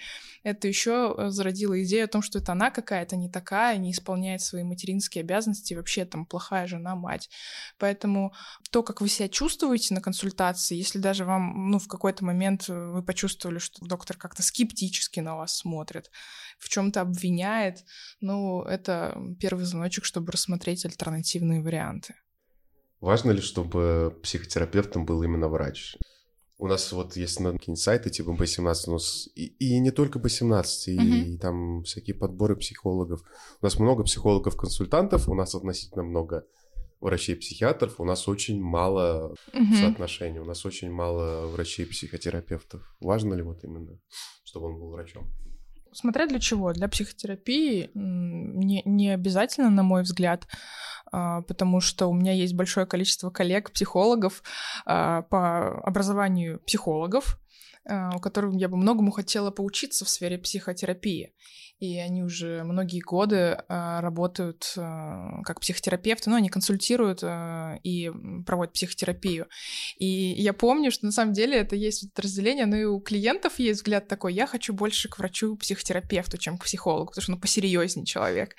[0.44, 4.40] это еще э, зародило идею о том, что это она какая-то не такая, не исполняет
[4.40, 7.28] свои материнские обязанности, вообще там плохая жена, мать.
[7.78, 8.32] Поэтому
[8.70, 13.02] то, как вы себя чувствуете на консультации, если даже вам, ну, в какой-то момент вы
[13.02, 16.10] почувствовали, что доктор как-то скептически на вас смотрит,
[16.58, 17.84] в чем-то обвиняет,
[18.20, 22.14] ну, это первый звоночек, чтобы рассмотреть альтернативные варианты.
[23.00, 25.96] Важно ли, чтобы психотерапевтом был именно врач?
[26.56, 30.18] У нас вот есть на какие-нибудь сайты типа B17, у нас и, и не только
[30.18, 31.24] B17, и, uh-huh.
[31.34, 33.22] и там всякие подборы психологов.
[33.60, 36.46] У нас много психологов-консультантов, у нас относительно много
[37.04, 39.74] врачей-психиатров, у нас очень мало uh-huh.
[39.80, 42.82] соотношений, у нас очень мало врачей-психотерапевтов.
[43.00, 44.00] Важно ли вот именно,
[44.44, 45.30] чтобы он был врачом?
[45.92, 46.72] Смотря для чего.
[46.72, 50.48] Для психотерапии не, не обязательно, на мой взгляд,
[51.12, 54.42] а, потому что у меня есть большое количество коллег-психологов
[54.86, 57.38] а, по образованию психологов,
[57.86, 61.34] а, у которых я бы многому хотела поучиться в сфере психотерапии
[61.80, 64.80] и они уже многие годы э, работают э,
[65.44, 68.10] как психотерапевты, ну, они консультируют э, и
[68.46, 69.48] проводят психотерапию.
[69.98, 73.58] И я помню, что на самом деле это есть вот разделение, но и у клиентов
[73.58, 78.06] есть взгляд такой, я хочу больше к врачу-психотерапевту, чем к психологу, потому что он посерьезнее
[78.06, 78.54] человек.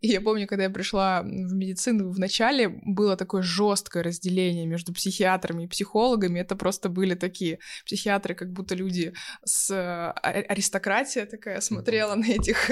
[0.00, 4.94] И я помню, когда я пришла в медицину в начале, было такое жесткое разделение между
[4.94, 6.40] психиатрами и психологами.
[6.40, 9.12] Это просто были такие психиатры, как будто люди
[9.44, 12.70] с аристократия такая смотрела на этих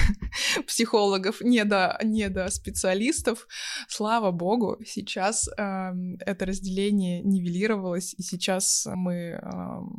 [0.66, 3.46] психологов, не до, не до специалистов.
[3.88, 9.38] Слава богу, сейчас э, это разделение нивелировалось, и сейчас мы э,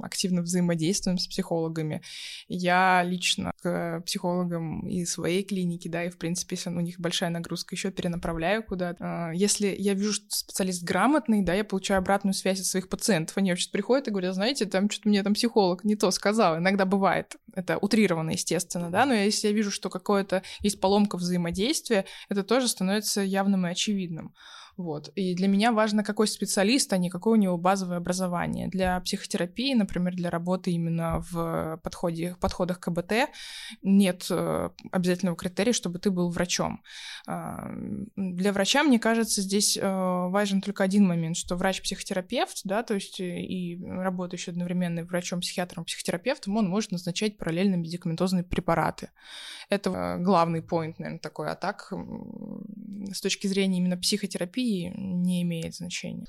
[0.02, 2.02] активно взаимодействуем с психологами.
[2.48, 7.30] Я лично к психологам и своей клиники, да, и в принципе, если у них большая
[7.30, 9.32] нагрузка, еще перенаправляю куда-то.
[9.32, 13.38] Э, если я вижу, что специалист грамотный, да, я получаю обратную связь от своих пациентов.
[13.38, 16.58] Они вообще приходят и говорят, знаете, там что-то мне там психолог не то сказал.
[16.58, 17.36] Иногда бывает.
[17.54, 22.68] Это утрированно, естественно, да, но если я вижу, что какое-то есть поломка взаимодействия, это тоже
[22.68, 24.34] становится явным и очевидным.
[24.78, 25.10] Вот.
[25.16, 28.68] И для меня важно, какой специалист, а не какое у него базовое образование.
[28.68, 33.30] Для психотерапии, например, для работы именно в подходе, подходах КБТ
[33.84, 36.82] нет э, обязательного критерия, чтобы ты был врачом.
[37.26, 37.70] А,
[38.18, 43.22] для врача, мне кажется, здесь э, важен только один момент, что врач-психотерапевт, да, то есть
[43.22, 49.10] э, и работающий одновременно врачом-психиатром, психотерапевтом, он может назначать параллельно медикаментозные препараты.
[49.70, 51.50] Это главный поинт, наверное, такой.
[51.50, 51.92] А так,
[53.12, 56.26] с точки зрения именно психотерапии, терапии не имеет значения.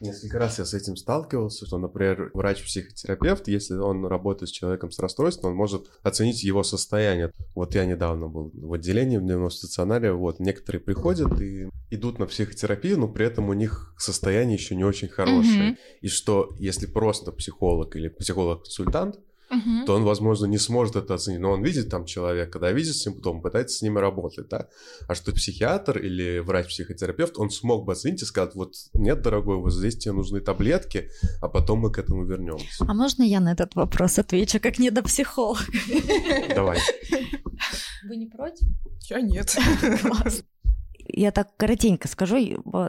[0.00, 4.98] Несколько раз я с этим сталкивался, что, например, врач-психотерапевт, если он работает с человеком с
[5.00, 7.32] расстройством, он может оценить его состояние.
[7.56, 12.26] Вот я недавно был в отделении в дневном стационаре, вот, некоторые приходят и идут на
[12.26, 15.72] психотерапию, но при этом у них состояние еще не очень хорошее.
[15.72, 15.76] Mm-hmm.
[16.02, 19.18] И что, если просто психолог или психолог-консультант
[19.50, 19.86] угу.
[19.86, 21.40] то он, возможно, не сможет это оценить.
[21.40, 24.68] Но он видит там человека, когда видит симптом, пытается с ними работать, да.
[25.08, 29.72] А что психиатр или врач-психотерапевт, он смог бы оценить и сказать, вот нет, дорогой, вот
[29.72, 32.84] здесь тебе нужны таблетки, а потом мы к этому вернемся.
[32.86, 35.60] А можно я на этот вопрос отвечу, как не до психолога?
[36.54, 36.78] Давай.
[38.08, 38.66] Вы не против?
[39.08, 39.56] Я нет.
[40.02, 40.42] Класс
[41.08, 42.38] я так коротенько скажу,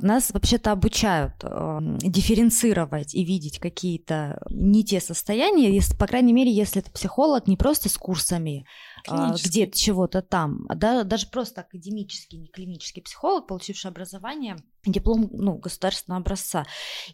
[0.01, 6.51] нас вообще-то обучают э, дифференцировать и видеть какие-то не те состояния, если, по крайней мере,
[6.51, 8.65] если это психолог не просто с курсами
[9.09, 15.29] э, где-то чего-то там, а да, даже просто академический, не клинический психолог, получивший образование, диплом
[15.31, 16.65] ну, государственного образца.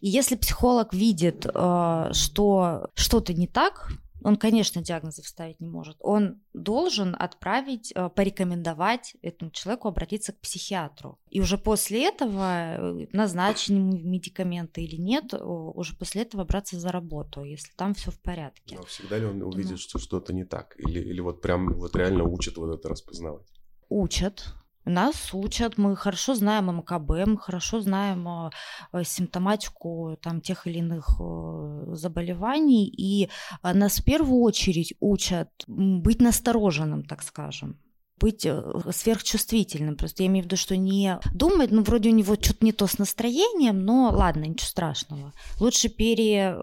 [0.01, 3.89] И если психолог видит, э, что что-то не так,
[4.25, 5.97] он, конечно, диагнозов ставить не может.
[5.99, 11.19] Он должен отправить, э, порекомендовать этому человеку обратиться к психиатру.
[11.29, 17.43] И уже после этого, э, назначены медикаменты или нет, уже после этого браться за работу,
[17.43, 18.77] если там все в порядке.
[18.77, 20.73] Но всегда ли он увидит, что что-то не так?
[20.79, 23.45] Или, или вот прям вот реально учат вот это распознавать?
[23.89, 24.55] Учат,
[24.85, 31.19] нас учат, мы хорошо знаем МКБ, мы хорошо знаем э, симптоматику там, тех или иных
[31.19, 33.29] э, заболеваний, и
[33.63, 37.79] э, нас в первую очередь учат быть настороженным, так скажем
[38.17, 38.47] быть
[38.91, 39.97] сверхчувствительным.
[39.97, 42.87] Просто я имею в виду, что не думать, ну, вроде у него что-то не то
[42.87, 45.33] с настроением, но ладно, ничего страшного.
[45.59, 46.55] Лучше пере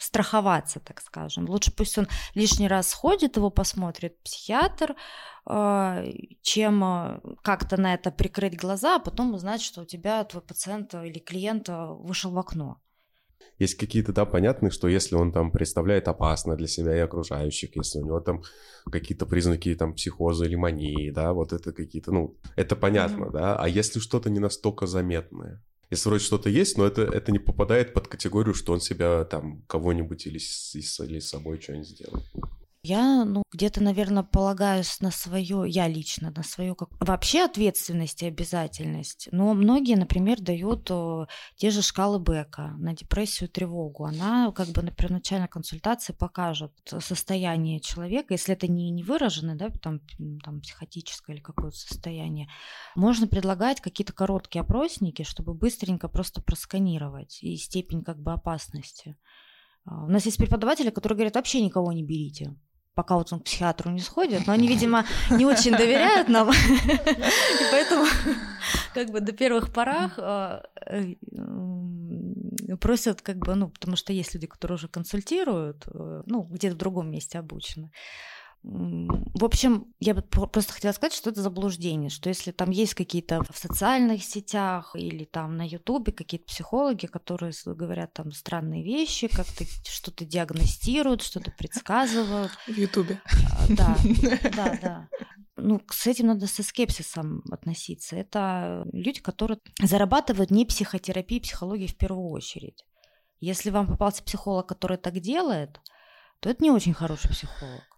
[0.00, 1.48] страховаться, так скажем.
[1.48, 4.96] Лучше пусть он лишний раз сходит, его посмотрит психиатр,
[5.44, 6.02] а,
[6.42, 10.94] чем а, как-то на это прикрыть глаза, а потом узнать, что у тебя твой пациент
[10.94, 12.80] или клиент а, вышел в окно.
[13.58, 17.98] Есть какие-то, да, понятные, что если он там представляет опасно для себя и окружающих, если
[17.98, 18.42] у него там
[18.90, 23.32] какие-то признаки там психоза или мании, да, вот это какие-то, ну, это понятно, mm-hmm.
[23.32, 27.38] да, а если что-то не настолько заметное, если вроде что-то есть, но это, это не
[27.38, 32.22] попадает под категорию, что он себя там кого-нибудь или или с собой что-нибудь сделал.
[32.82, 36.88] Я, ну, где-то, наверное, полагаюсь на свое, я лично, на свою как...
[36.98, 39.28] вообще ответственность и обязательность.
[39.32, 41.26] Но многие, например, дают о,
[41.56, 44.06] те же шкалы Бека на депрессию тревогу.
[44.06, 49.68] Она как бы на первоначальной консультации покажет состояние человека, если это не, не выражено, да,
[49.68, 50.00] там,
[50.42, 52.48] там психотическое или какое-то состояние.
[52.96, 59.18] Можно предлагать какие-то короткие опросники, чтобы быстренько просто просканировать и степень как бы опасности.
[59.84, 62.56] А, у нас есть преподаватели, которые говорят, вообще никого не берите
[63.00, 67.64] пока вот он к психиатру не сходит, но они, видимо, не очень доверяют нам, и
[67.70, 68.04] поэтому
[68.92, 71.14] как бы до первых порах а, э,
[72.78, 76.78] просят как бы, ну, потому что есть люди, которые уже консультируют, э, ну, где-то в
[76.78, 77.90] другом месте обучены,
[78.62, 83.42] в общем, я бы просто хотела сказать, что это заблуждение, что если там есть какие-то
[83.50, 89.64] в социальных сетях или там на Ютубе какие-то психологи, которые говорят там странные вещи, как-то
[89.88, 92.52] что-то диагностируют, что-то предсказывают.
[92.66, 93.22] В Ютубе.
[93.24, 93.96] А, да,
[94.54, 95.08] да, да.
[95.56, 98.16] Ну, с этим надо со скепсисом относиться.
[98.16, 102.84] Это люди, которые зарабатывают не психотерапией, психологией в первую очередь.
[103.40, 105.80] Если вам попался психолог, который так делает,
[106.40, 107.89] то это не очень хороший психолог.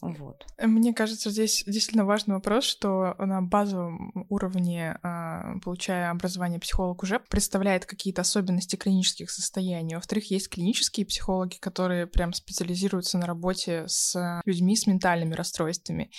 [0.00, 0.46] Вот.
[0.58, 7.20] Мне кажется, здесь действительно важный вопрос, что на базовом уровне, а, получая образование, психолог уже
[7.20, 9.94] представляет какие-то особенности клинических состояний.
[9.94, 16.10] Во-вторых, есть клинические психологи, которые прям специализируются на работе с людьми с ментальными расстройствами.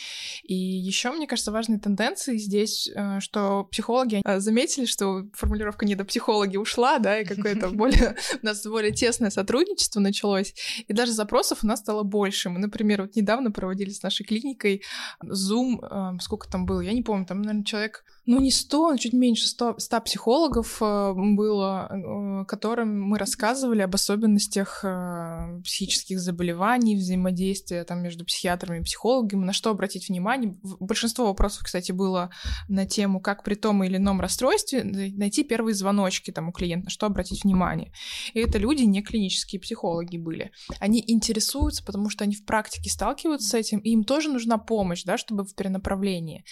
[0.43, 5.95] И еще, мне кажется, важной тенденцией здесь, э, что психологи э, заметили, что формулировка не
[5.95, 10.53] до психологи ушла, да, и какое-то более у нас более тесное сотрудничество началось,
[10.87, 12.49] и даже запросов у нас стало больше.
[12.49, 14.83] Мы, например, вот недавно проводили с нашей клиникой
[15.23, 18.97] Zoom, э, сколько там было, я не помню, там, наверное, человек ну не 100, а
[18.97, 26.19] чуть меньше 100, 100 психологов э, было, э, которым мы рассказывали об особенностях э, психических
[26.19, 30.57] заболеваний, взаимодействия там между психиатрами и психологами, на что обратить внимание.
[30.81, 32.29] Большинство вопросов, кстати, было
[32.67, 36.89] на тему, как при том или ином расстройстве найти первые звоночки там у клиента, на
[36.89, 37.93] что обратить внимание.
[38.33, 40.51] И это люди не клинические психологи были.
[40.81, 45.03] Они интересуются, потому что они в практике сталкиваются с этим, и им тоже нужна помощь,
[45.03, 46.43] да, чтобы в перенаправлении.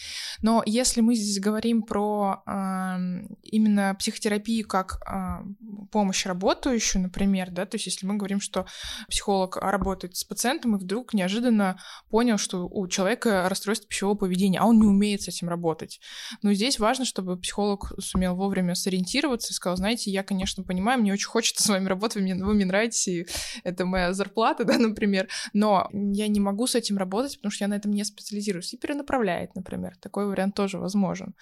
[0.41, 2.51] Но если мы здесь говорим про э,
[3.43, 5.43] именно психотерапию как э,
[5.91, 8.66] помощь работающую, например, да, то есть если мы говорим, что
[9.09, 14.66] психолог работает с пациентом и вдруг неожиданно понял, что у человека расстройство пищевого поведения, а
[14.66, 15.99] он не умеет с этим работать.
[16.41, 21.13] Но здесь важно, чтобы психолог сумел вовремя сориентироваться и сказал, знаете, я, конечно, понимаю, мне
[21.13, 23.26] очень хочется с вами работать, вы мне, вы мне нравитесь, и
[23.63, 27.68] это моя зарплата, да, например, но я не могу с этим работать, потому что я
[27.68, 29.95] на этом не специализируюсь, и перенаправляет, например.
[29.99, 31.36] Такой вариант тоже возможен.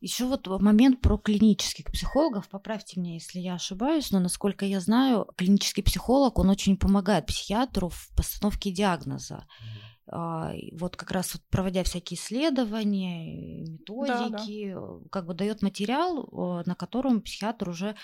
[0.00, 2.48] Еще вот момент про клинических психологов.
[2.50, 7.88] Поправьте меня, если я ошибаюсь, но насколько я знаю, клинический психолог, он очень помогает психиатру
[7.88, 9.46] в постановке диагноза.
[9.46, 10.78] Mm-hmm.
[10.78, 15.08] Вот как раз вот проводя всякие исследования, методики, да, да.
[15.10, 17.96] как бы дает материал, на котором психиатр уже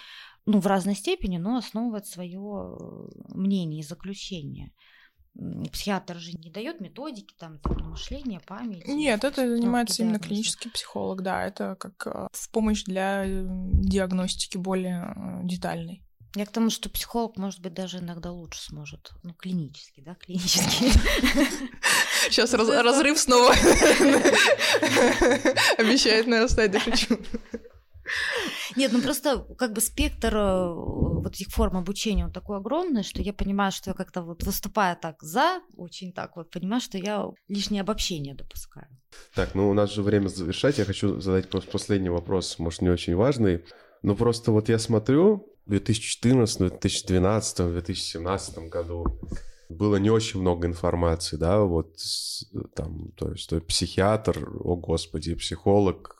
[0.46, 4.72] ну, в разной степени, но основывает свое э, мнение и заключение
[5.72, 8.88] психиатр же не дает методики там, там мышления, памяти.
[8.88, 14.56] Нет, это занимается именно клинический психолог, да, это как э, в помощь для э, диагностики
[14.56, 16.02] более э, детальной.
[16.36, 19.10] Я к тому, что психолог, может быть, даже иногда лучше сможет.
[19.24, 20.84] Ну, клинически, да, клинически.
[22.30, 23.50] Сейчас разрыв снова
[25.78, 27.18] обещает нарастать, да шучу.
[28.76, 33.22] Нет, ну просто как бы спектр э, вот этих форм обучения, он такой огромный, что
[33.22, 37.26] я понимаю, что я как-то вот выступая так за, очень так вот, понимаю, что я
[37.48, 38.86] лишнее обобщение допускаю.
[39.34, 42.90] Так, ну у нас же время завершать, я хочу задать просто последний вопрос, может, не
[42.90, 43.64] очень важный,
[44.02, 49.06] но просто вот я смотрю, в 2014, 2012, 2017 году
[49.68, 51.96] было не очень много информации, да, вот
[52.74, 56.19] там, то есть психиатр, о господи, психолог,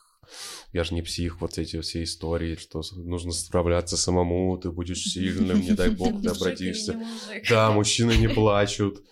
[0.73, 5.61] я же не псих, вот эти все истории, что нужно справляться самому, ты будешь сильным,
[5.61, 7.01] не дай бог, ты обратишься.
[7.49, 9.03] Да, мужчины не плачут.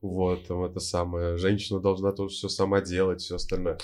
[0.00, 1.36] Вот, там это самое.
[1.38, 3.78] Женщина должна тоже все сама делать, все остальное.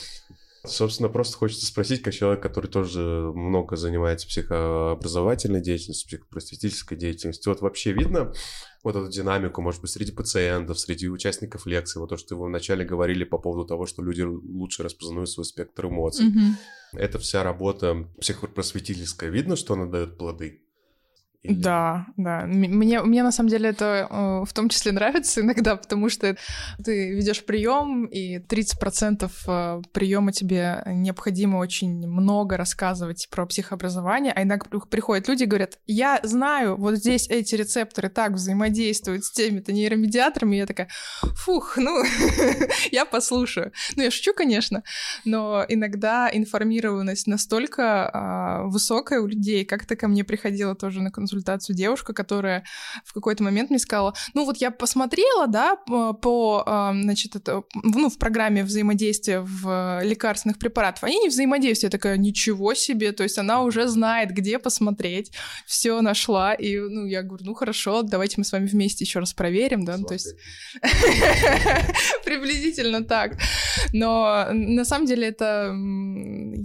[0.67, 3.01] Собственно, просто хочется спросить, как человек, который тоже
[3.35, 8.33] много занимается психообразовательной деятельностью, психопросветительской деятельностью, вот вообще видно
[8.83, 12.85] вот эту динамику, может быть, среди пациентов, среди участников лекции, вот то, что вы вначале
[12.85, 16.29] говорили по поводу того, что люди лучше распознают свой спектр эмоций.
[16.29, 16.53] Mm-hmm.
[16.97, 19.31] Это вся работа психопросветительская.
[19.31, 20.64] Видно, что она дает плоды?
[21.45, 21.61] Или...
[21.61, 22.45] Да, да.
[22.47, 26.37] Мне, мне на самом деле это э, в том числе нравится иногда, потому что
[26.83, 34.43] ты ведешь прием, и 30% э, приема тебе необходимо очень много рассказывать про психообразование, а
[34.43, 39.73] иногда приходят люди и говорят, я знаю, вот здесь эти рецепторы так взаимодействуют с теми-то
[39.73, 40.89] нейромедиаторами, и я такая,
[41.21, 42.03] фух, ну,
[42.91, 43.73] я послушаю.
[43.97, 44.83] Ну, я шучу, конечно,
[45.27, 51.34] но иногда информированность настолько э, высокая у людей, как-то ко мне приходила тоже на консультацию,
[51.35, 52.64] консультацию девушка, которая
[53.05, 56.62] в какой-то момент мне сказала, ну вот я посмотрела, да, по,
[56.93, 61.95] значит, это, ну, в программе взаимодействия в лекарственных препаратов, они не взаимодействуют.
[61.95, 65.32] Я такая, ничего себе, то есть она уже знает, где посмотреть,
[65.66, 69.32] все нашла, и, ну, я говорю, ну, хорошо, давайте мы с вами вместе еще раз
[69.32, 70.35] проверим, да, ну, то есть
[72.24, 73.39] приблизительно так.
[73.93, 75.74] Но на самом деле это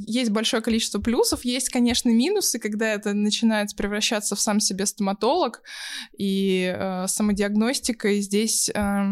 [0.07, 5.61] есть большое количество плюсов, есть, конечно, минусы, когда это начинает превращаться в сам себе стоматолог,
[6.17, 8.69] и э, самодиагностикой здесь...
[8.69, 9.05] Э,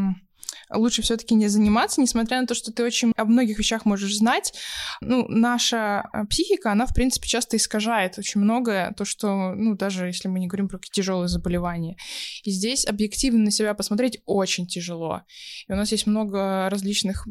[0.70, 4.54] лучше все-таки не заниматься, несмотря на то, что ты очень о многих вещах можешь знать.
[5.02, 10.08] Ну, наша э, психика, она, в принципе, часто искажает очень многое, то, что, ну, даже
[10.08, 11.98] если мы не говорим про какие тяжелые заболевания.
[12.44, 15.22] И здесь объективно на себя посмотреть очень тяжело.
[15.68, 17.26] И у нас есть много различных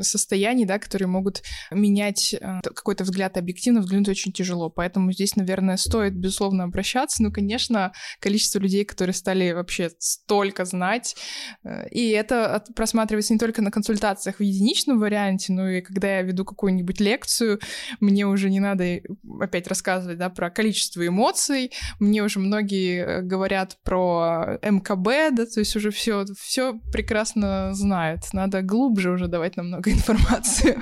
[0.00, 4.70] состояний, да, которые могут менять э, какой-то взгляд объективно, взглянуть очень тяжело.
[4.70, 7.22] Поэтому здесь, наверное, стоит, безусловно, обращаться.
[7.22, 11.16] Ну, конечно, количество людей, которые стали вообще столько знать,
[11.64, 16.16] э, и это это просматривается не только на консультациях в единичном варианте, но и когда
[16.16, 17.60] я веду какую-нибудь лекцию,
[18.00, 19.00] мне уже не надо
[19.40, 25.60] опять рассказывать да, про количество эмоций, мне уже многие э, говорят про МКБ, да, то
[25.60, 28.20] есть уже все, все прекрасно знают.
[28.32, 30.78] Надо глубже уже давать намного информации.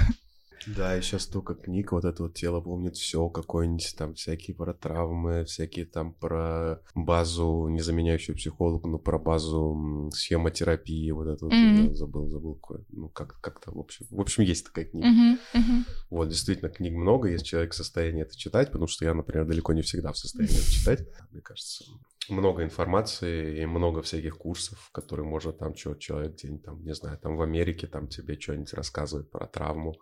[0.77, 5.45] Да, еще столько книг, вот это вот тело помнит все, какое-нибудь там всякие про травмы,
[5.45, 11.95] всякие там про базу, не заменяющую психологу, но про базу схемотерапии, вот это вот, mm-hmm.
[11.95, 15.09] забыл, забыл, какое, ну как, как-то, в общем, в общем, есть такая книга.
[15.09, 15.39] Mm-hmm.
[15.55, 15.83] Mm-hmm.
[16.11, 19.73] Вот, действительно, книг много, есть человек в состоянии это читать, потому что я, например, далеко
[19.73, 21.85] не всегда в состоянии это читать, мне кажется,
[22.29, 27.19] много информации и много всяких курсов, которые можно там что человек день там, не знаю,
[27.19, 29.95] там в Америке там тебе что-нибудь рассказывает про травму,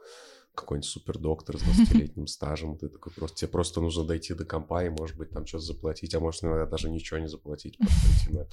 [0.56, 4.88] какой-нибудь супердоктор с 20-летним стажем, ты такой просто, тебе просто нужно дойти до компа и,
[4.88, 8.46] может быть, там что-то заплатить, а может, иногда даже ничего не заплатить, просто пойти на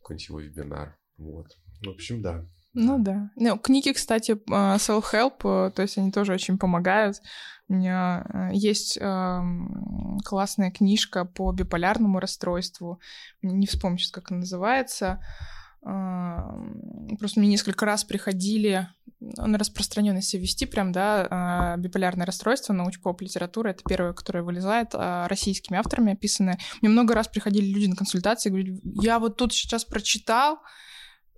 [0.00, 0.98] какой-нибудь его вебинар.
[1.16, 1.46] Вот.
[1.82, 2.44] В общем, да.
[2.78, 3.30] Ну да.
[3.36, 7.22] Ну, книги, кстати, а, self-help, э, то есть они тоже очень помогают.
[7.68, 9.40] У меня э, есть э,
[10.24, 13.00] классная книжка по биполярному расстройству.
[13.40, 15.24] Не вспомню сейчас, как она называется.
[15.86, 18.88] Просто мне несколько раз приходили
[19.20, 25.26] на распространенность вести прям, да, а, биполярное расстройство, научпоп литература, это первое, которое вылезает, а,
[25.28, 26.58] российскими авторами описанное.
[26.82, 30.58] Мне много раз приходили люди на консультации, говорят, я вот тут сейчас прочитал,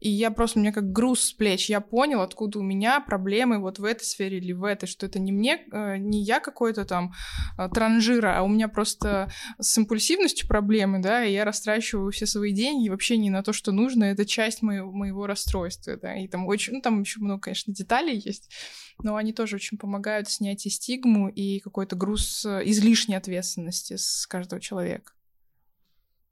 [0.00, 1.68] и я просто, у меня как груз с плеч.
[1.68, 5.18] Я понял, откуда у меня проблемы вот в этой сфере или в этой, что это
[5.18, 7.12] не мне, э, не я какой-то там
[7.58, 12.52] э, транжира, а у меня просто с импульсивностью проблемы, да, и я растрачиваю все свои
[12.52, 16.46] деньги вообще не на то, что нужно, это часть моего, моего расстройства, да, и там
[16.46, 18.50] очень, ну, там еще много, конечно, деталей есть,
[19.02, 24.26] но они тоже очень помогают снять и стигму, и какой-то груз э, излишней ответственности с
[24.26, 25.12] каждого человека.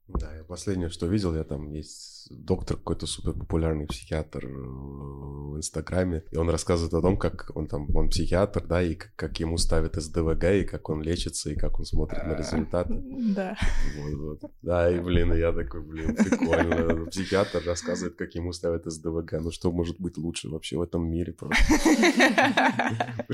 [0.09, 5.57] Да, я последнее, что видел, я там есть доктор какой-то супер популярный психиатр э, в
[5.57, 9.40] Инстаграме, и он рассказывает о том, как он там, он психиатр, да, и как, как
[9.40, 13.02] ему ставят СДВГ, и как он лечится, и как он смотрит на результаты.
[13.34, 13.57] Да.
[13.98, 14.50] Вот, вот.
[14.62, 17.07] Да, и, блин, я такой, блин, прикольно.
[17.11, 19.32] Психиатр рассказывает, как ему ставят СДВГ.
[19.40, 21.64] Ну что может быть лучше вообще в этом мире просто?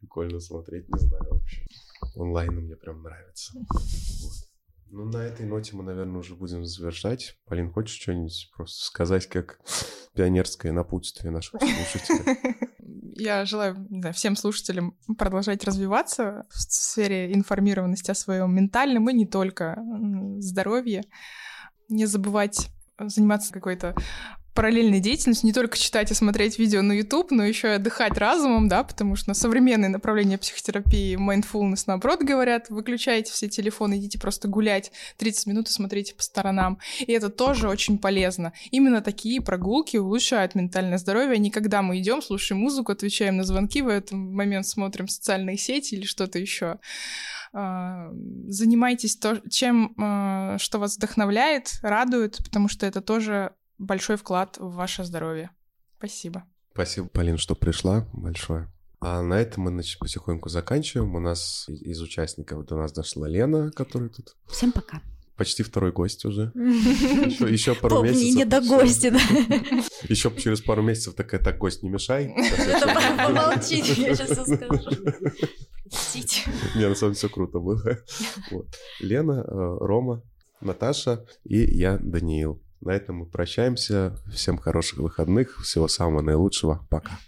[0.00, 1.66] Прикольно смотреть, не знаю вообще.
[2.14, 3.52] Онлайн мне прям нравится.
[3.54, 4.49] Вот.
[4.92, 7.38] Ну, на этой ноте мы, наверное, уже будем завершать.
[7.46, 9.60] Полин, хочешь что-нибудь просто сказать, как
[10.14, 12.36] пионерское напутствие нашим слушателям?
[13.14, 19.14] Я желаю не знаю, всем слушателям продолжать развиваться в сфере информированности о своем ментальном и
[19.14, 19.78] не только
[20.38, 21.04] здоровье.
[21.88, 23.94] Не забывать заниматься какой-то
[24.60, 28.68] параллельной деятельностью, не только читать и смотреть видео на YouTube, но еще и отдыхать разумом,
[28.68, 34.48] да, потому что на современные направления психотерапии mindfulness, наоборот, говорят, выключайте все телефоны, идите просто
[34.48, 36.78] гулять 30 минут и смотрите по сторонам.
[36.98, 38.52] И это тоже очень полезно.
[38.70, 43.80] Именно такие прогулки улучшают ментальное здоровье, не когда мы идем, слушаем музыку, отвечаем на звонки,
[43.80, 46.80] в этот момент смотрим социальные сети или что-то еще
[47.54, 48.10] а,
[48.46, 54.72] занимайтесь то, чем, а, что вас вдохновляет, радует, потому что это тоже большой вклад в
[54.74, 55.50] ваше здоровье.
[55.98, 56.44] Спасибо.
[56.72, 58.06] Спасибо, Полин, что пришла.
[58.12, 58.68] Большое.
[59.00, 61.14] А на этом мы значит, потихоньку заканчиваем.
[61.14, 64.36] У нас из участников до нас дошла Лена, которая тут...
[64.46, 65.00] Всем пока.
[65.36, 66.52] почти второй гость уже.
[66.54, 68.36] Еще, еще пару Помни, месяцев.
[68.36, 69.18] не до гостя, да.
[70.08, 72.34] Еще через пару месяцев такая, так, гость, не мешай.
[73.16, 74.90] Помолчите, я сейчас скажу.
[75.90, 76.42] Простите.
[76.76, 77.82] Не, на самом деле все круто было.
[78.50, 78.66] Вот.
[79.00, 80.22] Лена, э, Рома,
[80.60, 82.62] Наташа и я, Даниил.
[82.80, 84.16] На этом мы прощаемся.
[84.32, 86.86] Всем хороших выходных, всего самого наилучшего.
[86.88, 87.20] Пока.